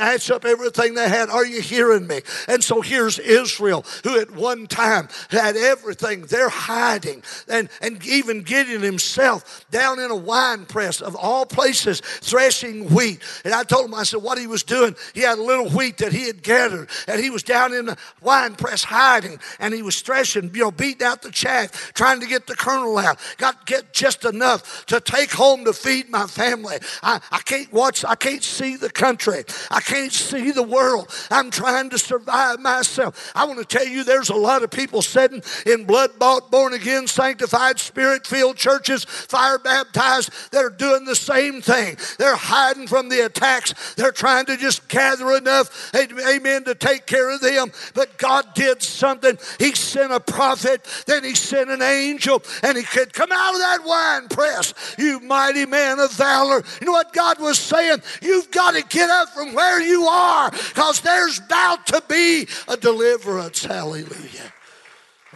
[0.00, 1.28] snatch up everything they had.
[1.28, 2.22] Are you hearing me?
[2.48, 6.22] And so here's Israel, who at one time had everything.
[6.22, 7.22] They're hiding.
[7.48, 13.20] And, and even Gideon himself down in a wine press of all places, threshing wheat.
[13.44, 15.98] And I told him, I said, what he was doing, he had a little wheat
[15.98, 19.82] that he had gathered, and he was down in the wine press hiding, and he
[19.82, 23.18] was threshing, you know, beating out the chaff, trying to get the kernel out.
[23.36, 26.78] Got get just enough to take home to feed my family.
[27.02, 31.10] I, I can't watch, I can't see the country, I can't see the world.
[31.32, 33.32] I'm trying to survive myself.
[33.34, 36.74] I want to tell you, there's a lot of people sitting in blood bought, born
[36.74, 41.96] again, sanctified, spirit filled churches, fire baptized, that are doing the same thing.
[42.18, 43.94] They're hiding from the attacks.
[43.94, 47.72] They're trying to just gather enough, amen, to take care of them.
[47.92, 49.38] But God did something.
[49.58, 53.60] He sent a prophet, then He sent an angel, and He could come out of
[53.60, 56.62] that wine press, you mighty man of valor.
[56.80, 58.02] You know what God was saying?
[58.22, 62.76] You've got to get up from where you are because there's about to be a
[62.76, 63.64] deliverance.
[63.64, 64.52] Hallelujah.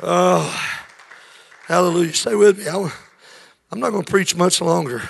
[0.02, 0.80] Oh,
[1.66, 2.14] hallelujah.
[2.14, 2.66] Stay with me.
[2.68, 5.02] I'm not going to preach much longer.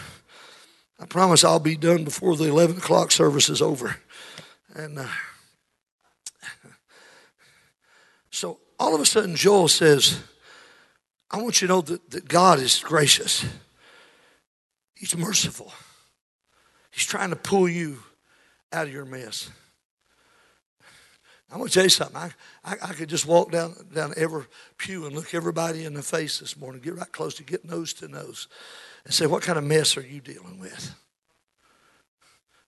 [1.00, 3.96] I promise I'll be done before the 11 o'clock service is over.
[4.74, 5.06] And uh,
[8.30, 10.20] so all of a sudden, Joel says,
[11.30, 13.44] I want you to know that, that God is gracious,
[14.94, 15.72] He's merciful.
[16.90, 17.98] He's trying to pull you
[18.74, 19.48] out of your mess.
[21.50, 22.16] I'm going to tell you something.
[22.16, 22.30] I,
[22.64, 24.44] I, I, could just walk down, down every
[24.76, 27.92] pew and look everybody in the face this morning, get right close to get nose
[27.94, 28.48] to nose
[29.04, 30.94] and say, What kind of mess are you dealing with?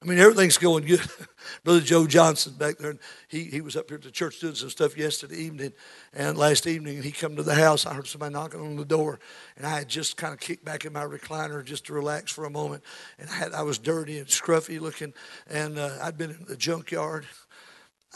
[0.02, 1.00] I mean, everything's going good.
[1.64, 4.54] Brother Joe Johnson back there, and he, he was up here at the church doing
[4.54, 5.72] some stuff yesterday evening,
[6.12, 7.86] and last evening and he come to the house.
[7.86, 9.18] I heard somebody knocking on the door,
[9.56, 12.44] and I had just kind of kicked back in my recliner just to relax for
[12.44, 12.84] a moment,
[13.18, 15.14] and I had I was dirty and scruffy looking,
[15.48, 17.24] and uh, I'd been in the junkyard.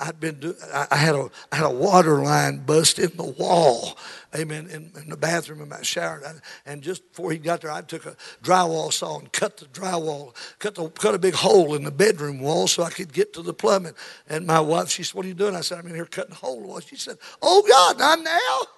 [0.00, 3.98] I'd been do, I had a I had a water line bust in the wall,
[4.34, 6.22] amen, in, in the bathroom in my shower.
[6.26, 9.66] And, and just before he got there, I took a drywall saw and cut the
[9.66, 13.34] drywall, cut the cut a big hole in the bedroom wall so I could get
[13.34, 13.94] to the plumbing.
[14.28, 16.32] And my wife, she said, "What are you doing?" I said, "I'm in here cutting
[16.32, 18.68] a hole wall." She said, "Oh God, not now!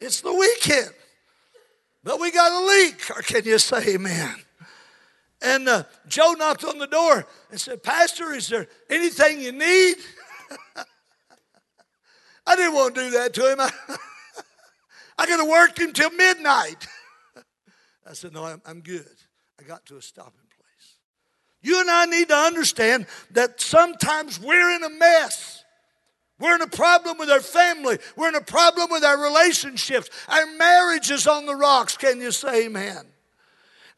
[0.00, 0.92] It's the weekend,
[2.04, 4.34] but we got a leak." Or can you say Amen?
[5.42, 9.96] And uh, Joe knocked on the door and said, Pastor, is there anything you need?
[12.46, 13.60] I didn't want to do that to him.
[13.60, 13.70] I,
[15.18, 16.86] I could have worked him till midnight.
[18.08, 19.06] I said, No, I'm, I'm good.
[19.58, 20.96] I got to a stopping place.
[21.60, 25.64] You and I need to understand that sometimes we're in a mess.
[26.38, 27.98] We're in a problem with our family.
[28.16, 30.10] We're in a problem with our relationships.
[30.28, 31.96] Our marriage is on the rocks.
[31.96, 33.11] Can you say amen?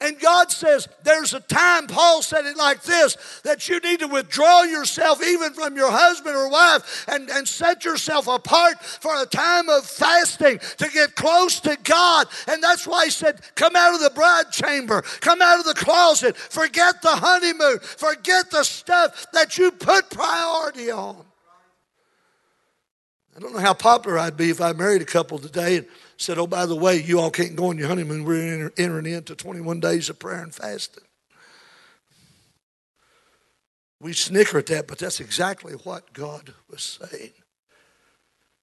[0.05, 4.07] And God says there's a time, Paul said it like this, that you need to
[4.07, 9.25] withdraw yourself even from your husband or wife and, and set yourself apart for a
[9.25, 12.27] time of fasting to get close to God.
[12.49, 15.73] And that's why he said, come out of the bride chamber, come out of the
[15.73, 21.25] closet, forget the honeymoon, forget the stuff that you put priority on.
[23.37, 26.39] I don't know how popular I'd be if I married a couple today and said,
[26.39, 28.25] Oh, by the way, you all can't go on your honeymoon.
[28.25, 31.05] We're entering into 21 days of prayer and fasting.
[34.01, 37.33] We snicker at that, but that's exactly what God was saying.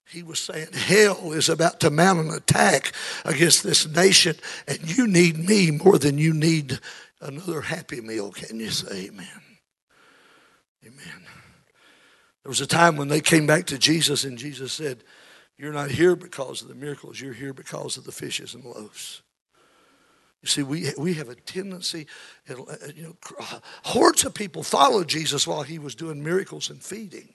[0.08, 2.94] He was saying, Hell is about to mount an attack
[3.26, 4.36] against this nation,
[4.68, 6.80] and you need me more than you need
[7.22, 8.32] another happy meal.
[8.32, 9.42] Can you say amen?
[10.86, 11.31] Amen.
[12.44, 15.04] There was a time when they came back to Jesus, and Jesus said,
[15.62, 19.22] you're not here because of the miracles, you're here because of the fishes and loaves.
[20.42, 22.08] You see, we, we have a tendency,
[22.50, 22.56] uh,
[22.96, 23.16] you know,
[23.84, 27.30] hordes of people followed Jesus while he was doing miracles and feeding.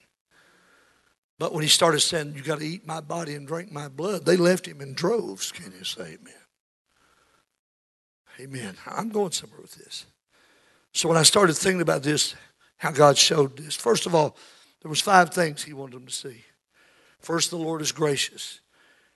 [1.39, 4.25] But when he started saying, You got to eat my body and drink my blood,
[4.25, 5.53] they left him in droves.
[5.53, 6.33] Can you say amen?
[8.41, 8.75] Amen.
[8.85, 10.05] I'm going somewhere with this.
[10.93, 12.35] So when I started thinking about this,
[12.75, 14.35] how God showed this, first of all,
[14.87, 16.45] there was five things he wanted them to see.
[17.19, 18.61] First, the Lord is gracious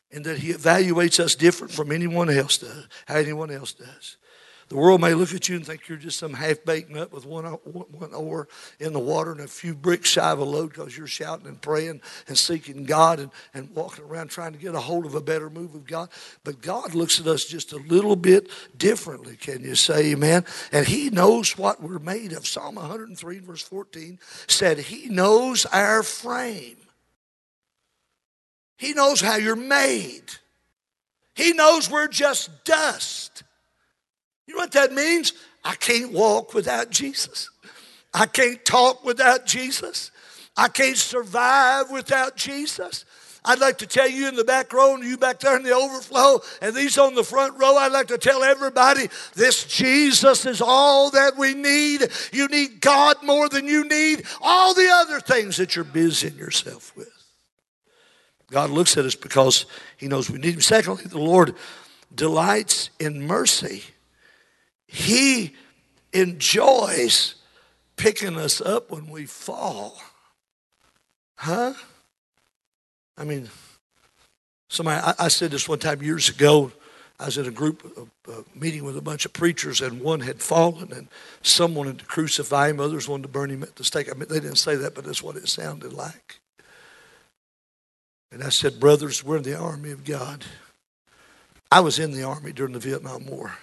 [0.10, 4.18] in that He evaluates us different from anyone else does, how anyone else does.
[4.72, 7.26] The world may look at you and think you're just some half baked nut with
[7.26, 8.48] one, one oar
[8.80, 11.62] in the water and a few bricks shy of a load because you're shouting and
[11.62, 15.20] praying and seeking God and, and walking around trying to get a hold of a
[15.20, 16.08] better move of God.
[16.46, 19.36] But God looks at us just a little bit differently.
[19.36, 20.46] Can you say amen?
[20.72, 22.48] And He knows what we're made of.
[22.48, 26.78] Psalm 103, verse 14 said, He knows our frame.
[28.78, 30.32] He knows how you're made.
[31.36, 33.44] He knows we're just dust.
[34.52, 35.32] You know what that means?
[35.64, 37.50] I can't walk without Jesus.
[38.14, 40.12] I can't talk without Jesus.
[40.58, 43.06] I can't survive without Jesus.
[43.46, 45.74] I'd like to tell you in the back row and you back there in the
[45.74, 50.62] overflow and these on the front row, I'd like to tell everybody this Jesus is
[50.62, 52.10] all that we need.
[52.34, 56.92] You need God more than you need all the other things that you're busying yourself
[56.98, 57.08] with.
[58.52, 60.62] God looks at us because He knows we need Him.
[60.62, 61.56] Secondly, the Lord
[62.14, 63.84] delights in mercy.
[64.92, 65.56] He
[66.12, 67.36] enjoys
[67.96, 69.98] picking us up when we fall.
[71.38, 71.74] Huh?
[73.18, 73.50] I mean,
[74.70, 76.74] somebody, I, I said this one time years ago.
[77.22, 80.42] I was in a group a meeting with a bunch of preachers, and one had
[80.42, 81.08] fallen, and
[81.42, 84.10] some wanted to crucify him, others wanted to burn him at the stake.
[84.10, 86.40] I mean, they didn't say that, but that's what it sounded like.
[88.32, 90.44] And I said, Brothers, we're in the army of God.
[91.72, 93.54] I was in the army during the Vietnam War.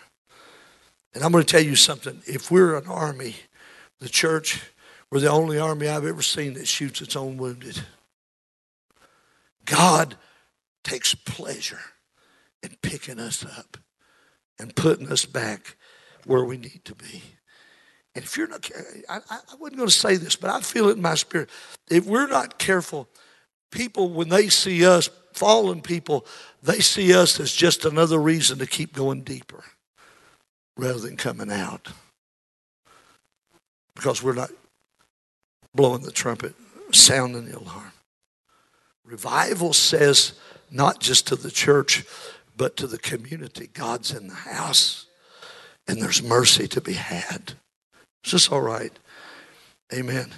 [1.18, 2.22] And I'm going to tell you something.
[2.28, 3.34] If we're an army,
[3.98, 4.62] the church,
[5.10, 7.82] we're the only army I've ever seen that shoots its own wounded.
[9.64, 10.14] God
[10.84, 11.80] takes pleasure
[12.62, 13.78] in picking us up
[14.60, 15.76] and putting us back
[16.24, 17.20] where we need to be.
[18.14, 18.70] And if you're not,
[19.08, 21.50] I, I wasn't going to say this, but I feel it in my spirit.
[21.90, 23.08] If we're not careful,
[23.72, 26.24] people, when they see us, fallen people,
[26.62, 29.64] they see us as just another reason to keep going deeper
[30.78, 31.88] rather than coming out.
[33.94, 34.50] Because we're not
[35.74, 36.54] blowing the trumpet,
[36.92, 37.92] sounding the alarm.
[39.04, 40.34] Revival says
[40.70, 42.04] not just to the church,
[42.56, 43.68] but to the community.
[43.72, 45.06] God's in the house,
[45.86, 47.54] and there's mercy to be had.
[48.24, 48.92] Is this all right?
[49.92, 50.30] Amen.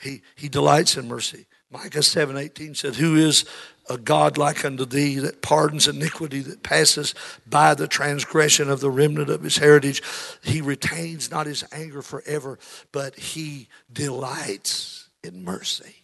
[0.00, 1.46] He, he delights in mercy.
[1.70, 3.44] Micah 7:18 said, Who is
[3.92, 7.14] a God like unto thee that pardons iniquity, that passes
[7.46, 10.02] by the transgression of the remnant of his heritage?
[10.42, 12.58] He retains not his anger forever,
[12.90, 15.96] but he delights in mercy.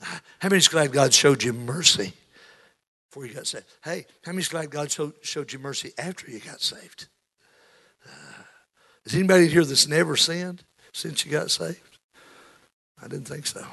[0.00, 2.12] How many's glad God showed you mercy
[3.08, 3.64] before you got saved?
[3.82, 7.08] Hey, how many's glad God showed you mercy after you got saved?
[8.06, 8.42] Uh,
[9.04, 11.98] is anybody here that's never sinned since you got saved?
[13.02, 13.66] I didn't think so.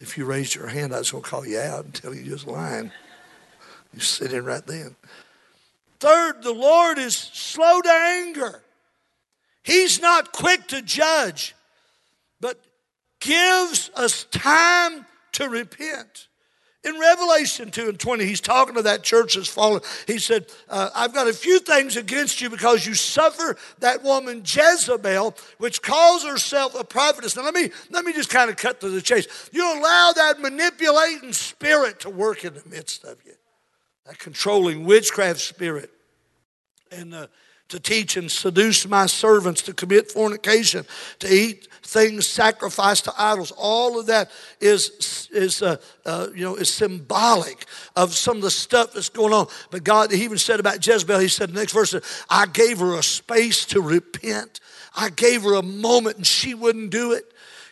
[0.00, 2.24] If you raised your hand, I was going to call you out and tell you
[2.24, 2.90] just lying.
[3.92, 4.96] You sit in right then.
[5.98, 8.62] Third, the Lord is slow to anger.
[9.62, 11.54] He's not quick to judge,
[12.40, 12.58] but
[13.20, 16.28] gives us time to repent.
[16.82, 19.82] In Revelation 2 and 20, he's talking to that church that's fallen.
[20.06, 24.42] He said, uh, I've got a few things against you because you suffer that woman
[24.46, 27.36] Jezebel, which calls herself a prophetess.
[27.36, 29.50] Now, let me, let me just kind of cut to the chase.
[29.52, 33.34] You allow that manipulating spirit to work in the midst of you,
[34.06, 35.90] that controlling witchcraft spirit.
[36.90, 37.26] And uh,
[37.70, 40.84] to teach and seduce my servants to commit fornication,
[41.20, 43.52] to eat things sacrificed to idols.
[43.56, 47.66] All of that is, is uh, uh, you know, is symbolic
[47.96, 49.48] of some of the stuff that's going on.
[49.70, 51.94] But God, He even said about Jezebel, He said, the next verse,
[52.28, 54.60] I gave her a space to repent.
[54.94, 57.24] I gave her a moment and she wouldn't do it.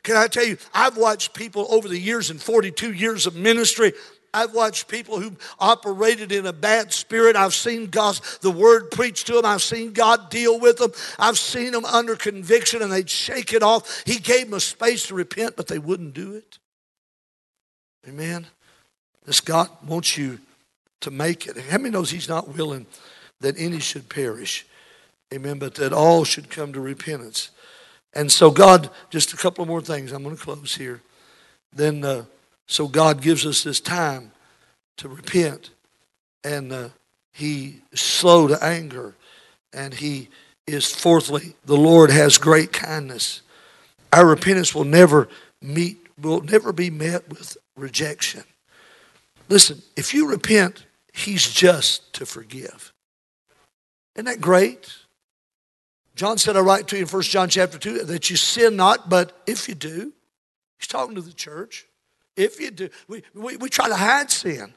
[0.03, 3.92] Can I tell you, I've watched people over the years in 42 years of ministry
[4.35, 7.35] I've watched people who operated in a bad spirit.
[7.35, 9.47] I've seen God, the word preached to them.
[9.47, 10.93] I've seen God deal with them.
[11.18, 14.03] I've seen them under conviction and they'd shake it off.
[14.05, 16.59] He gave them a space to repent, but they wouldn't do it.
[18.07, 18.47] Amen.
[19.24, 20.39] This God wants you
[21.01, 21.57] to make it.
[21.57, 22.87] How many knows He's not willing
[23.41, 24.66] that any should perish?
[25.33, 25.59] Amen.
[25.59, 27.51] But that all should come to repentance.
[28.14, 30.12] And so, God, just a couple more things.
[30.12, 31.01] I'm going to close here.
[31.72, 32.05] Then.
[32.05, 32.24] Uh,
[32.69, 34.31] so God gives us this time
[34.99, 35.71] to repent,
[36.45, 36.89] and uh,
[37.33, 39.14] He is slow to anger,
[39.73, 40.29] and He
[40.66, 43.41] is fourthly, the Lord has great kindness.
[44.12, 45.29] Our repentance will never
[45.62, 48.45] meet, will never be met with rejection.
[49.49, 52.93] Listen, if you repent, He's just to forgive.
[54.14, 54.93] Isn't that great?
[56.14, 59.09] John said, I write to you in 1 John chapter 2 that you sin not,
[59.09, 60.12] but if you do,
[60.79, 61.87] he's talking to the church.
[62.39, 64.72] If you do, we, we, we try to hide sin.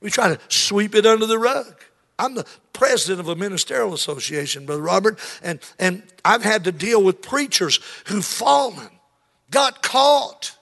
[0.00, 1.84] We try to sweep it under the rug.
[2.18, 7.02] I'm the president of a ministerial association, Brother Robert, and, and I've had to deal
[7.02, 8.88] with preachers who've fallen,
[9.50, 10.56] got caught.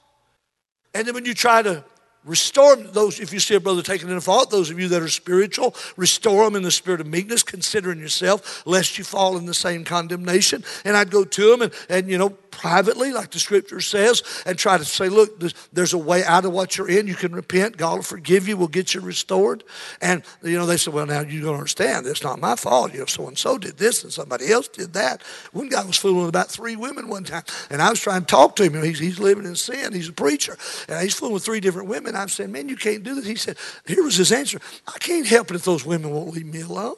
[0.95, 1.85] And then when you try to
[2.25, 5.03] Restore those, if you see a brother taken in a fault, those of you that
[5.03, 9.47] are spiritual, restore them in the spirit of meekness, considering yourself, lest you fall in
[9.47, 10.63] the same condemnation.
[10.85, 14.57] And I'd go to them and, and you know, privately, like the scripture says, and
[14.57, 15.43] try to say, look,
[15.73, 17.09] there's a way out of what you're in.
[17.09, 17.77] You can repent.
[17.77, 18.57] God will forgive you.
[18.57, 19.65] We'll get you restored.
[20.01, 22.07] And, you know, they said, well, now you don't understand.
[22.07, 22.93] It's not my fault.
[22.93, 25.23] You know, so and so did this and somebody else did that.
[25.53, 27.43] One guy was fooling about three women one time.
[27.71, 28.75] And I was trying to talk to him.
[28.75, 29.93] You know, he's, he's living in sin.
[29.93, 30.57] He's a preacher.
[30.89, 32.12] And he's fooling with three different women.
[32.13, 33.25] And I'm saying, man, you can't do this.
[33.25, 33.57] He said,
[33.87, 36.97] here was his answer I can't help it if those women won't leave me alone.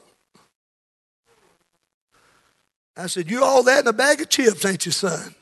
[2.97, 5.37] I said, You all that in a bag of chips, ain't you, son?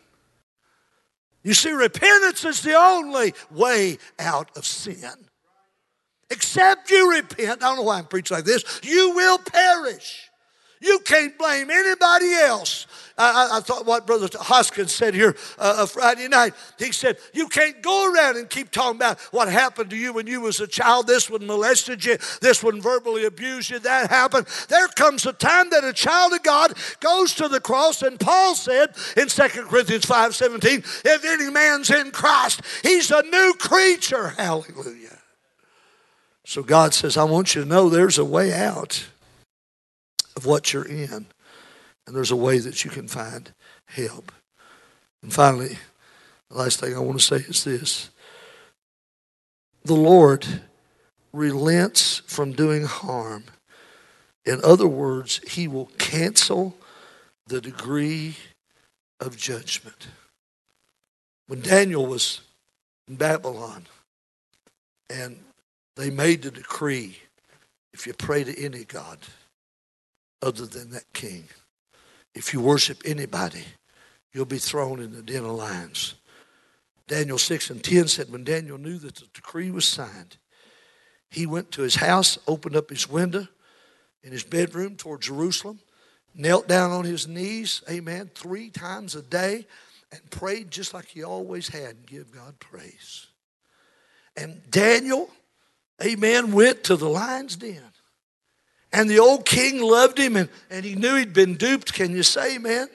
[1.42, 5.10] You see, repentance is the only way out of sin.
[6.28, 10.30] Except you repent, I don't know why I'm preaching like this, you will perish.
[10.82, 12.86] You can't blame anybody else
[13.18, 16.54] I, I, thought what Brother Hoskins said here uh, Friday night.
[16.78, 20.26] He said, You can't go around and keep talking about what happened to you when
[20.26, 21.06] you was a child.
[21.06, 22.16] This one molested you.
[22.40, 23.78] This one verbally abused you.
[23.80, 24.46] That happened.
[24.68, 28.54] There comes a time that a child of God goes to the cross, and Paul
[28.54, 34.28] said in 2 Corinthians 5 17, If any man's in Christ, he's a new creature.
[34.30, 35.18] Hallelujah.
[36.44, 39.06] So God says, I want you to know there's a way out
[40.36, 41.26] of what you're in.
[42.06, 43.52] And there's a way that you can find
[43.86, 44.32] help.
[45.22, 45.78] And finally,
[46.50, 48.10] the last thing I want to say is this
[49.84, 50.46] the Lord
[51.32, 53.44] relents from doing harm.
[54.44, 56.76] In other words, He will cancel
[57.46, 58.36] the degree
[59.20, 60.08] of judgment.
[61.46, 62.40] When Daniel was
[63.08, 63.86] in Babylon
[65.10, 65.38] and
[65.96, 67.18] they made the decree
[67.92, 69.18] if you pray to any God
[70.42, 71.44] other than that king,
[72.34, 73.64] if you worship anybody,
[74.32, 76.14] you'll be thrown in the den of lions.
[77.06, 80.38] Daniel 6 and 10 said, When Daniel knew that the decree was signed,
[81.30, 83.48] he went to his house, opened up his window
[84.22, 85.80] in his bedroom toward Jerusalem,
[86.34, 89.66] knelt down on his knees, amen, three times a day,
[90.10, 93.26] and prayed just like he always had and give God praise.
[94.36, 95.30] And Daniel,
[96.02, 97.82] amen, went to the lion's den.
[98.92, 101.94] And the old king loved him and, and he knew he'd been duped.
[101.94, 102.88] Can you say, man?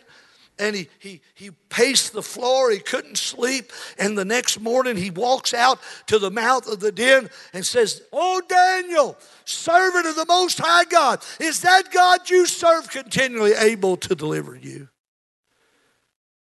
[0.59, 2.71] And he, he, he paced the floor.
[2.71, 3.71] He couldn't sleep.
[3.99, 8.01] And the next morning, he walks out to the mouth of the den and says,
[8.11, 13.97] Oh, Daniel, servant of the Most High God, is that God you serve continually able
[13.97, 14.89] to deliver you?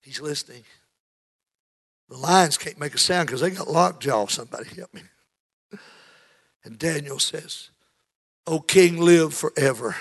[0.03, 0.64] He's listening.
[2.09, 4.26] The lions can't make a sound because they got lockjaw.
[4.26, 5.03] Somebody help me.
[6.64, 7.70] And Daniel says,
[8.47, 9.97] O King, live forever.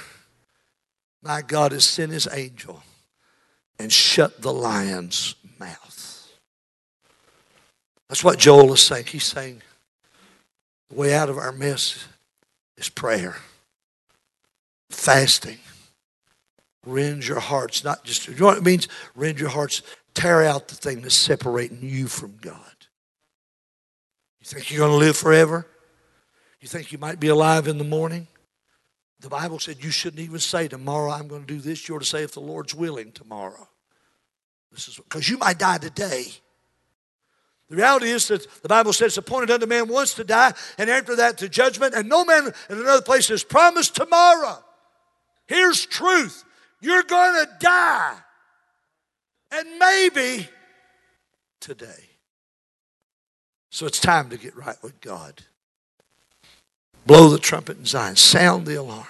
[1.22, 2.82] My God has sent his angel
[3.78, 6.30] and shut the lion's mouth.
[8.08, 9.06] That's what Joel is saying.
[9.06, 9.62] He's saying,
[10.90, 12.08] The way out of our mess
[12.78, 13.36] is prayer,
[14.90, 15.60] fasting.
[16.86, 18.88] Rend your hearts, not just, you know what it means?
[19.14, 19.82] Rend your hearts.
[20.14, 22.58] Tear out the thing that's separating you from God.
[24.40, 25.68] You think you're going to live forever?
[26.62, 28.28] You think you might be alive in the morning?
[29.22, 31.88] The Bible said you shouldn't even say, Tomorrow I'm going to do this.
[31.88, 33.68] You're to say, If the Lord's willing, tomorrow.
[34.72, 36.26] This is because you might die today.
[37.70, 41.16] The reality is that the Bible says appointed unto man once to die, and after
[41.18, 44.58] that to judgment, and no man in another place is promised tomorrow.
[45.46, 46.44] Here's truth
[46.82, 48.16] you're going to die,
[49.52, 50.48] and maybe
[51.60, 52.10] today.
[53.70, 55.44] So it's time to get right with God.
[57.10, 59.08] Blow the trumpet in Zion, sound the alarm.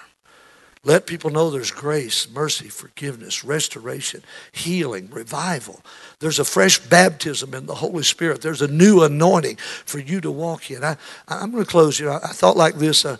[0.84, 4.22] Let people know there's grace, mercy, forgiveness, restoration,
[4.52, 5.82] healing, revival.
[6.18, 8.40] There's a fresh baptism in the Holy Spirit.
[8.40, 10.82] There's a new anointing for you to walk in.
[10.82, 10.96] I,
[11.28, 12.00] I'm going to close.
[12.00, 13.04] You I thought like this.
[13.04, 13.18] Uh,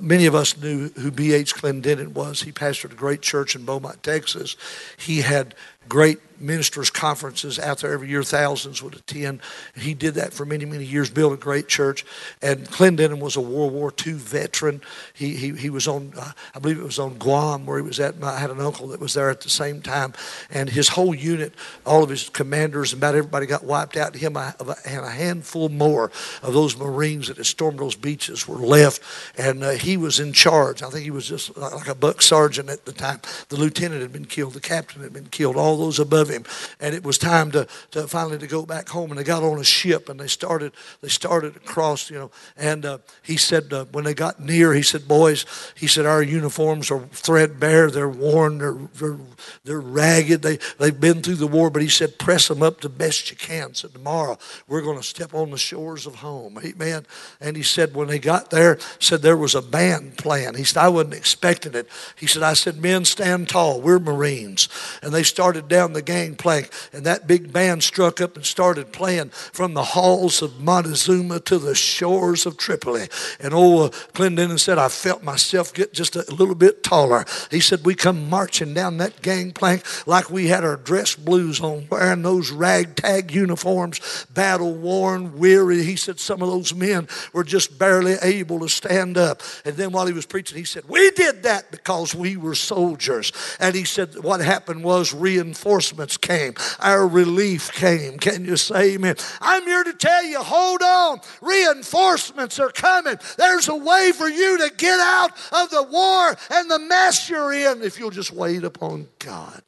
[0.00, 1.54] many of us knew who B.H.
[1.54, 2.42] Clendennen was.
[2.42, 4.56] He pastored a great church in Beaumont, Texas.
[4.96, 5.54] He had
[5.88, 8.22] great ministers' conferences out there every year.
[8.22, 9.40] Thousands would attend.
[9.74, 12.04] He did that for many, many years, built a great church.
[12.42, 14.80] And Clendennen was a World War II veteran.
[15.14, 18.00] He, he, he was on, uh, I believe it was on Guam where he was
[18.00, 18.14] at.
[18.22, 20.12] I had an uncle that was there at the same time.
[20.50, 24.14] And his whole unit, all of his commanders, about everybody got wiped out.
[24.14, 24.56] Him and
[25.04, 26.10] a handful more
[26.42, 29.02] of those Marines that had stormed those beaches were left.
[29.36, 30.82] And uh, he was in charge.
[30.82, 33.20] I think he was just like a buck sergeant at the time.
[33.48, 34.54] The lieutenant had been killed.
[34.54, 35.56] The captain had been killed.
[35.56, 36.44] All those above him.
[36.80, 39.10] And it was time to, to finally to go back home.
[39.10, 42.30] And they got on a ship and they started they started across, you know.
[42.56, 45.44] And uh, he said uh, when they got near, he said, "Boys,"
[45.76, 47.90] he said, "our uniforms are threadbare.
[47.90, 48.58] They're worn.
[48.58, 49.16] They're they're,
[49.64, 50.42] they're ragged.
[50.42, 53.36] They they've been through the war." But he said, "Press them up the best you
[53.36, 56.58] can." So tomorrow we're going to step on the shores of home.
[56.64, 57.06] Amen.
[57.40, 60.54] And he said when they got there, said there was a band playing.
[60.54, 61.88] He said I wasn't expecting it.
[62.16, 63.80] He said I said men stand tall.
[63.80, 64.68] We're Marines.
[65.02, 69.74] And they started down the and that big band struck up and started playing from
[69.74, 73.08] the halls of Montezuma to the shores of Tripoli.
[73.40, 77.24] And old Clendennen said, I felt myself get just a little bit taller.
[77.50, 81.86] He said, We come marching down that gangplank like we had our dress blues on,
[81.90, 85.82] wearing those ragtag uniforms, battle worn, weary.
[85.84, 89.42] He said, Some of those men were just barely able to stand up.
[89.64, 93.32] And then while he was preaching, he said, We did that because we were soldiers.
[93.60, 98.18] And he said, What happened was reinforcements came, our relief came.
[98.18, 99.16] Can you say amen?
[99.40, 101.20] I'm here to tell you, hold on.
[101.42, 103.16] Reinforcements are coming.
[103.36, 107.52] There's a way for you to get out of the war and the mess you're
[107.52, 109.62] in if you'll just wait upon God.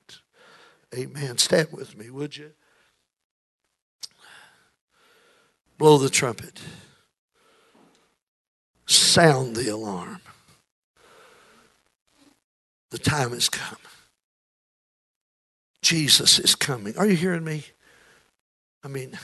[0.97, 1.39] Amen.
[1.39, 2.51] Stand with me, would you?
[5.79, 6.61] Blow the trumpet.
[8.87, 10.21] Sound the alarm.
[12.91, 13.79] The time has come.
[15.91, 16.97] Jesus is coming.
[16.97, 17.65] Are you hearing me?
[18.85, 19.19] I mean,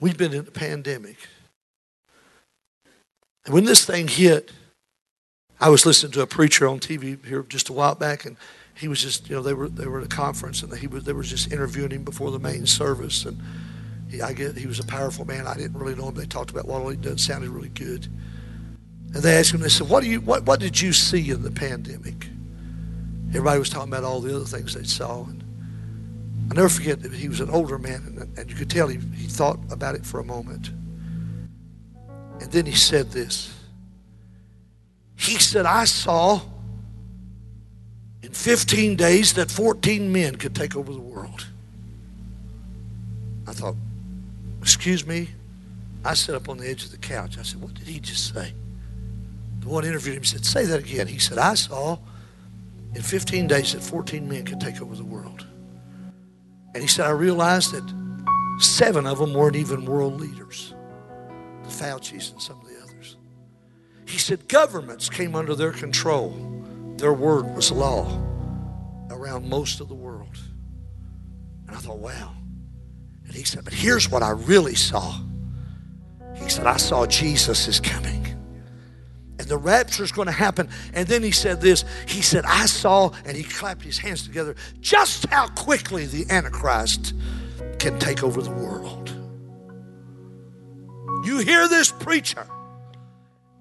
[0.00, 1.16] we've been in a pandemic.
[3.44, 4.50] And when this thing hit,
[5.60, 8.36] I was listening to a preacher on TV here just a while back, and
[8.74, 11.04] he was just, you know, they were they were at a conference, and he was
[11.04, 13.40] they were just interviewing him before the main service, and
[14.10, 15.46] he, I get he was a powerful man.
[15.46, 16.16] I didn't really know him.
[16.16, 17.20] They talked about what he did.
[17.20, 18.08] Sounded really good.
[19.14, 21.42] And they asked him, they said, "What do you what what did you see in
[21.44, 22.30] the pandemic?"
[23.28, 25.24] Everybody was talking about all the other things they saw.
[25.24, 25.44] And
[26.50, 28.98] i never forget that he was an older man, and, and you could tell he,
[29.14, 30.70] he thought about it for a moment.
[32.40, 33.52] And then he said this.
[35.16, 36.40] He said, I saw
[38.22, 41.46] in 15 days that 14 men could take over the world.
[43.46, 43.76] I thought,
[44.60, 45.28] excuse me?
[46.04, 47.38] I sat up on the edge of the couch.
[47.38, 48.52] I said, what did he just say?
[49.60, 51.08] The one interviewed him said, say that again.
[51.08, 51.98] He said, I saw
[52.96, 55.46] in 15 days that 14 men could take over the world.
[56.74, 57.84] And he said, I realized that
[58.58, 60.72] seven of them weren't even world leaders
[61.62, 63.16] the Fauci's and some of the others.
[64.06, 66.30] He said, governments came under their control.
[66.96, 68.06] Their word was law
[69.10, 70.38] around most of the world.
[71.66, 72.32] And I thought, wow.
[73.26, 75.20] And he said, but here's what I really saw.
[76.36, 78.35] He said, I saw Jesus is coming
[79.46, 80.68] and the rapture is going to happen.
[80.92, 84.56] And then he said this He said, I saw, and he clapped his hands together,
[84.80, 87.14] just how quickly the Antichrist
[87.78, 89.10] can take over the world.
[91.24, 92.44] You hear this preacher.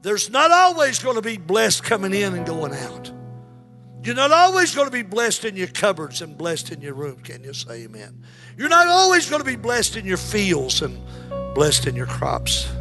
[0.01, 3.11] There's not always going to be blessed coming in and going out.
[4.01, 7.19] You're not always going to be blessed in your cupboards and blessed in your room.
[7.21, 8.23] Can you say amen?
[8.57, 10.99] You're not always going to be blessed in your fields and
[11.53, 12.71] blessed in your crops.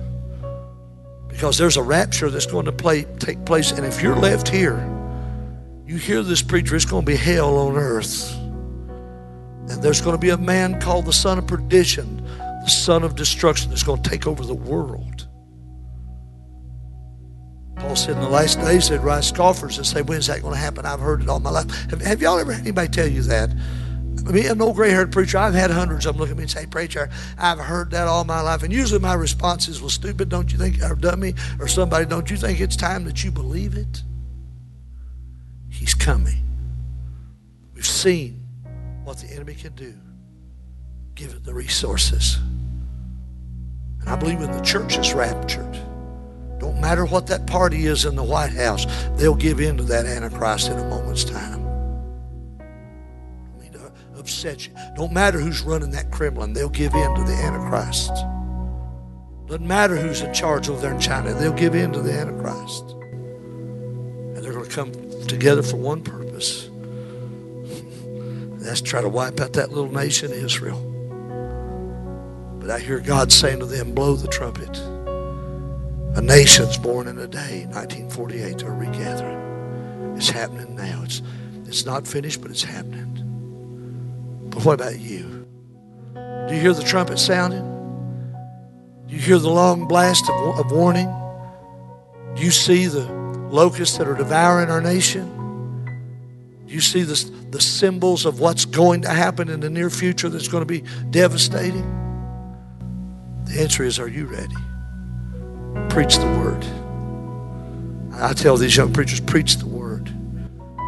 [1.35, 3.72] Because there's a rapture that's going to play, take place.
[3.72, 4.78] And if you're left here,
[5.85, 8.32] you hear this preacher, it's going to be hell on earth.
[9.68, 13.16] And there's going to be a man called the son of perdition, the son of
[13.16, 15.26] destruction, that's going to take over the world.
[17.78, 20.61] Paul said in the last days there'd rise scoffers and say, When's that going to
[20.61, 20.87] happen?
[20.87, 21.68] I've heard it all my life.
[21.91, 23.51] Have, have y'all ever had anybody tell you that?
[24.33, 26.51] Mean, an old gray haired preacher, I've had hundreds of them look at me and
[26.51, 28.62] say, Preacher, I've heard that all my life.
[28.62, 32.31] And usually my response is, Well, stupid, don't you think, or dummy, or somebody, don't
[32.31, 34.03] you think it's time that you believe it?
[35.68, 36.43] He's coming.
[37.75, 38.43] We've seen
[39.05, 39.95] what the enemy can do.
[41.14, 42.39] Give it the resources.
[44.01, 45.79] And I believe when the church is raptured,
[46.59, 50.07] don't matter what that party is in the White House, they'll give in to that
[50.07, 51.64] Antichrist in a moment's time.
[54.25, 54.72] Don't upset you.
[54.97, 58.11] Don't matter who's running that Kremlin, they'll give in to the Antichrist.
[59.47, 62.85] Doesn't matter who's in charge over there in China, they'll give in to the Antichrist.
[62.93, 64.93] And they're going to come
[65.27, 66.70] together for one purpose.
[68.64, 70.81] That's try to wipe out that little nation, Israel.
[72.61, 74.75] But I hear God saying to them, blow the trumpet.
[76.16, 80.16] A nation's born in a day, 1948, they're regathering.
[80.16, 81.03] It's happening now.
[81.05, 81.20] It's,
[81.66, 83.14] it's not finished, but it's happening.
[84.55, 85.47] But what about you?
[86.15, 87.71] Do you hear the trumpet sounding?
[89.09, 91.13] Do you hear the long blast of, of warning?
[92.37, 93.05] Do you see the
[93.51, 95.85] locusts that are devouring our nation?
[96.67, 97.15] Do you see the,
[97.51, 100.85] the symbols of what's going to happen in the near future that's going to be
[101.11, 101.85] devastating?
[103.47, 104.55] The answer is, are you ready?
[105.91, 106.65] Preach the word.
[108.21, 109.74] I tell these young preachers, preach the word.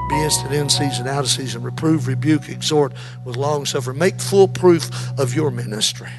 [0.08, 1.62] Be instant in season, out of season.
[1.62, 2.92] Reprove, rebuke, exhort
[3.24, 3.98] with long suffering.
[3.98, 6.10] Make full proof of your ministry.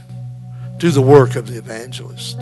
[0.77, 2.37] Do the work of the evangelist.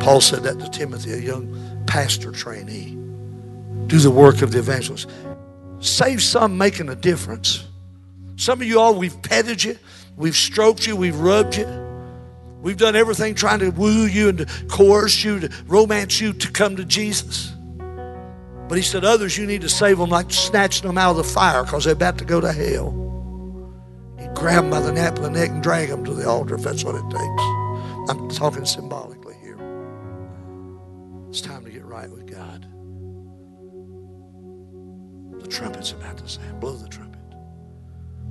[0.00, 2.96] Paul said that to Timothy, a young pastor trainee.
[3.88, 5.10] Do the work of the evangelist.
[5.80, 7.64] Save some making a difference.
[8.36, 9.76] Some of you all, we've petted you,
[10.16, 11.66] we've stroked you, we've rubbed you.
[12.62, 16.50] We've done everything trying to woo you and to coerce you, to romance you to
[16.50, 17.52] come to Jesus.
[18.68, 21.24] But he said, others, you need to save them like snatching them out of the
[21.24, 22.92] fire because they're about to go to hell.
[24.20, 26.56] You grab them by the nape of the neck and drag them to the altar
[26.56, 27.42] if that's what it takes.
[28.10, 29.56] I'm talking symbolically here.
[31.30, 32.66] It's time to get right with God.
[35.40, 36.60] The trumpet's about to sound.
[36.60, 37.20] Blow the trumpet.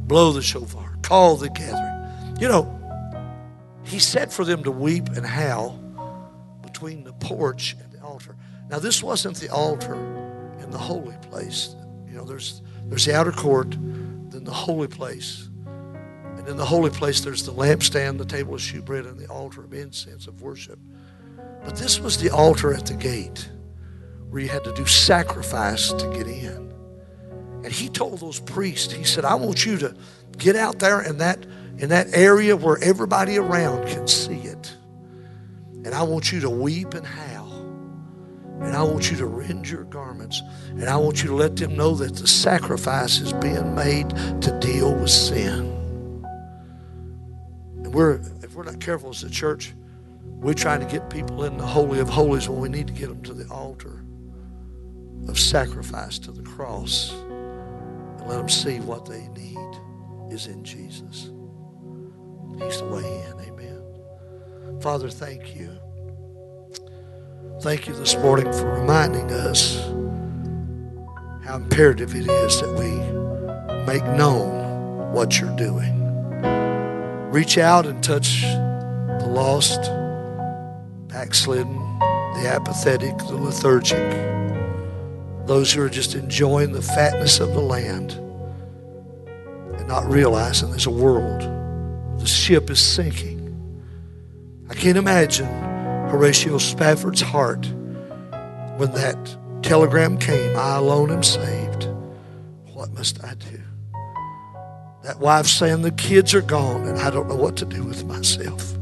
[0.07, 0.97] Blow the shofar.
[1.01, 2.37] Call the gathering.
[2.39, 2.73] You know,
[3.83, 5.79] he said for them to weep and howl
[6.61, 8.35] between the porch and the altar.
[8.69, 9.95] Now, this wasn't the altar
[10.67, 11.75] in the holy place.
[12.05, 15.49] You know, there's there's the outer court, then the holy place.
[15.65, 19.63] And in the holy place, there's the lampstand, the table of shewbread, and the altar
[19.63, 20.77] of incense of worship.
[21.63, 23.49] But this was the altar at the gate
[24.29, 26.73] where you had to do sacrifice to get in.
[27.63, 29.95] And he told those priests, he said, I want you to
[30.37, 31.45] get out there in that
[31.77, 34.75] in that area where everybody around can see it.
[35.85, 37.36] And I want you to weep and howl.
[38.61, 40.41] And I want you to rend your garments.
[40.69, 44.09] And I want you to let them know that the sacrifice is being made
[44.41, 45.77] to deal with sin.
[47.83, 49.73] And we're if we're not careful as a church,
[50.23, 53.09] we're trying to get people in the Holy of Holies when we need to get
[53.09, 54.03] them to the altar
[55.27, 61.31] of sacrifice to the cross and let them see what they need is in Jesus.
[62.59, 63.39] He's the way in.
[63.49, 64.81] Amen.
[64.81, 65.77] Father, thank you.
[67.59, 69.77] Thank you this morning for reminding us
[71.43, 72.91] how imperative it is that we
[73.91, 75.95] make known what you're doing.
[77.31, 79.81] Reach out and touch the lost,
[81.07, 81.73] backslidden,
[82.35, 84.07] the apathetic, the lethargic,
[85.47, 88.11] those who are just enjoying the fatness of the land
[89.79, 91.41] and not realizing there's a world.
[92.19, 93.35] The ship is sinking.
[94.69, 95.66] I can't imagine
[96.09, 97.65] Horatio Spafford's heart
[98.77, 101.89] when that telegram came I alone am saved.
[102.73, 103.59] What must I do?
[105.03, 108.05] That wife saying the kids are gone and I don't know what to do with
[108.05, 108.73] myself.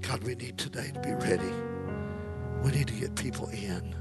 [0.00, 1.52] God, we need today to be ready.
[2.62, 3.94] We need to get people in.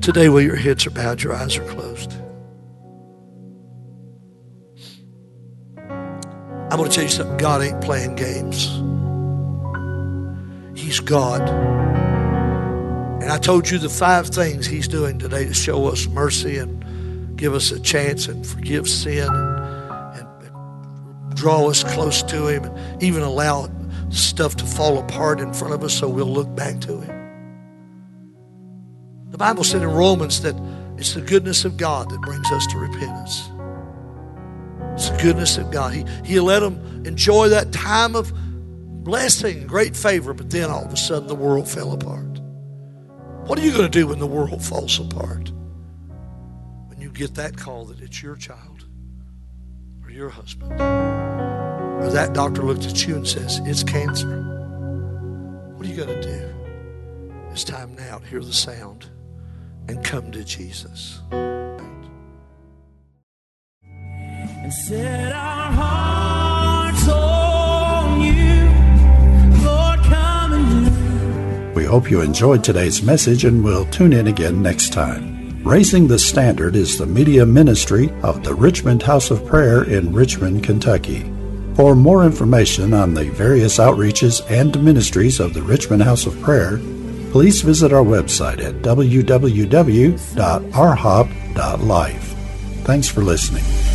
[0.00, 2.12] Today, while your heads are bowed, your eyes are closed.
[5.78, 8.82] I'm going to tell you something God ain't playing games.
[10.96, 11.46] He's God.
[13.22, 17.36] And I told you the five things He's doing today to show us mercy and
[17.36, 22.64] give us a chance and forgive sin and, and, and draw us close to Him
[22.64, 23.68] and even allow
[24.08, 27.14] stuff to fall apart in front of us so we'll look back to Him.
[29.32, 30.56] The Bible said in Romans that
[30.96, 33.50] it's the goodness of God that brings us to repentance.
[34.94, 35.92] It's the goodness of God.
[35.92, 38.32] He, he let them enjoy that time of
[39.06, 42.40] blessing, great favor, but then all of a sudden the world fell apart.
[43.46, 45.52] What are you going to do when the world falls apart?
[46.88, 48.84] When you get that call that it's your child
[50.02, 54.42] or your husband, or that doctor looks at you and says, It's cancer.
[55.76, 56.52] What are you going to do?
[57.52, 59.08] It's time now to hear the sound
[59.86, 61.20] and come to Jesus.
[64.50, 66.25] and set our hearts
[71.86, 75.62] hope you enjoyed today's message and will tune in again next time.
[75.64, 80.62] Raising the Standard is the media ministry of the Richmond House of Prayer in Richmond,
[80.62, 81.32] Kentucky.
[81.74, 86.78] For more information on the various outreaches and ministries of the Richmond House of Prayer,
[87.32, 89.16] please visit our website at www.rhop.life.
[92.84, 93.85] Thanks for listening.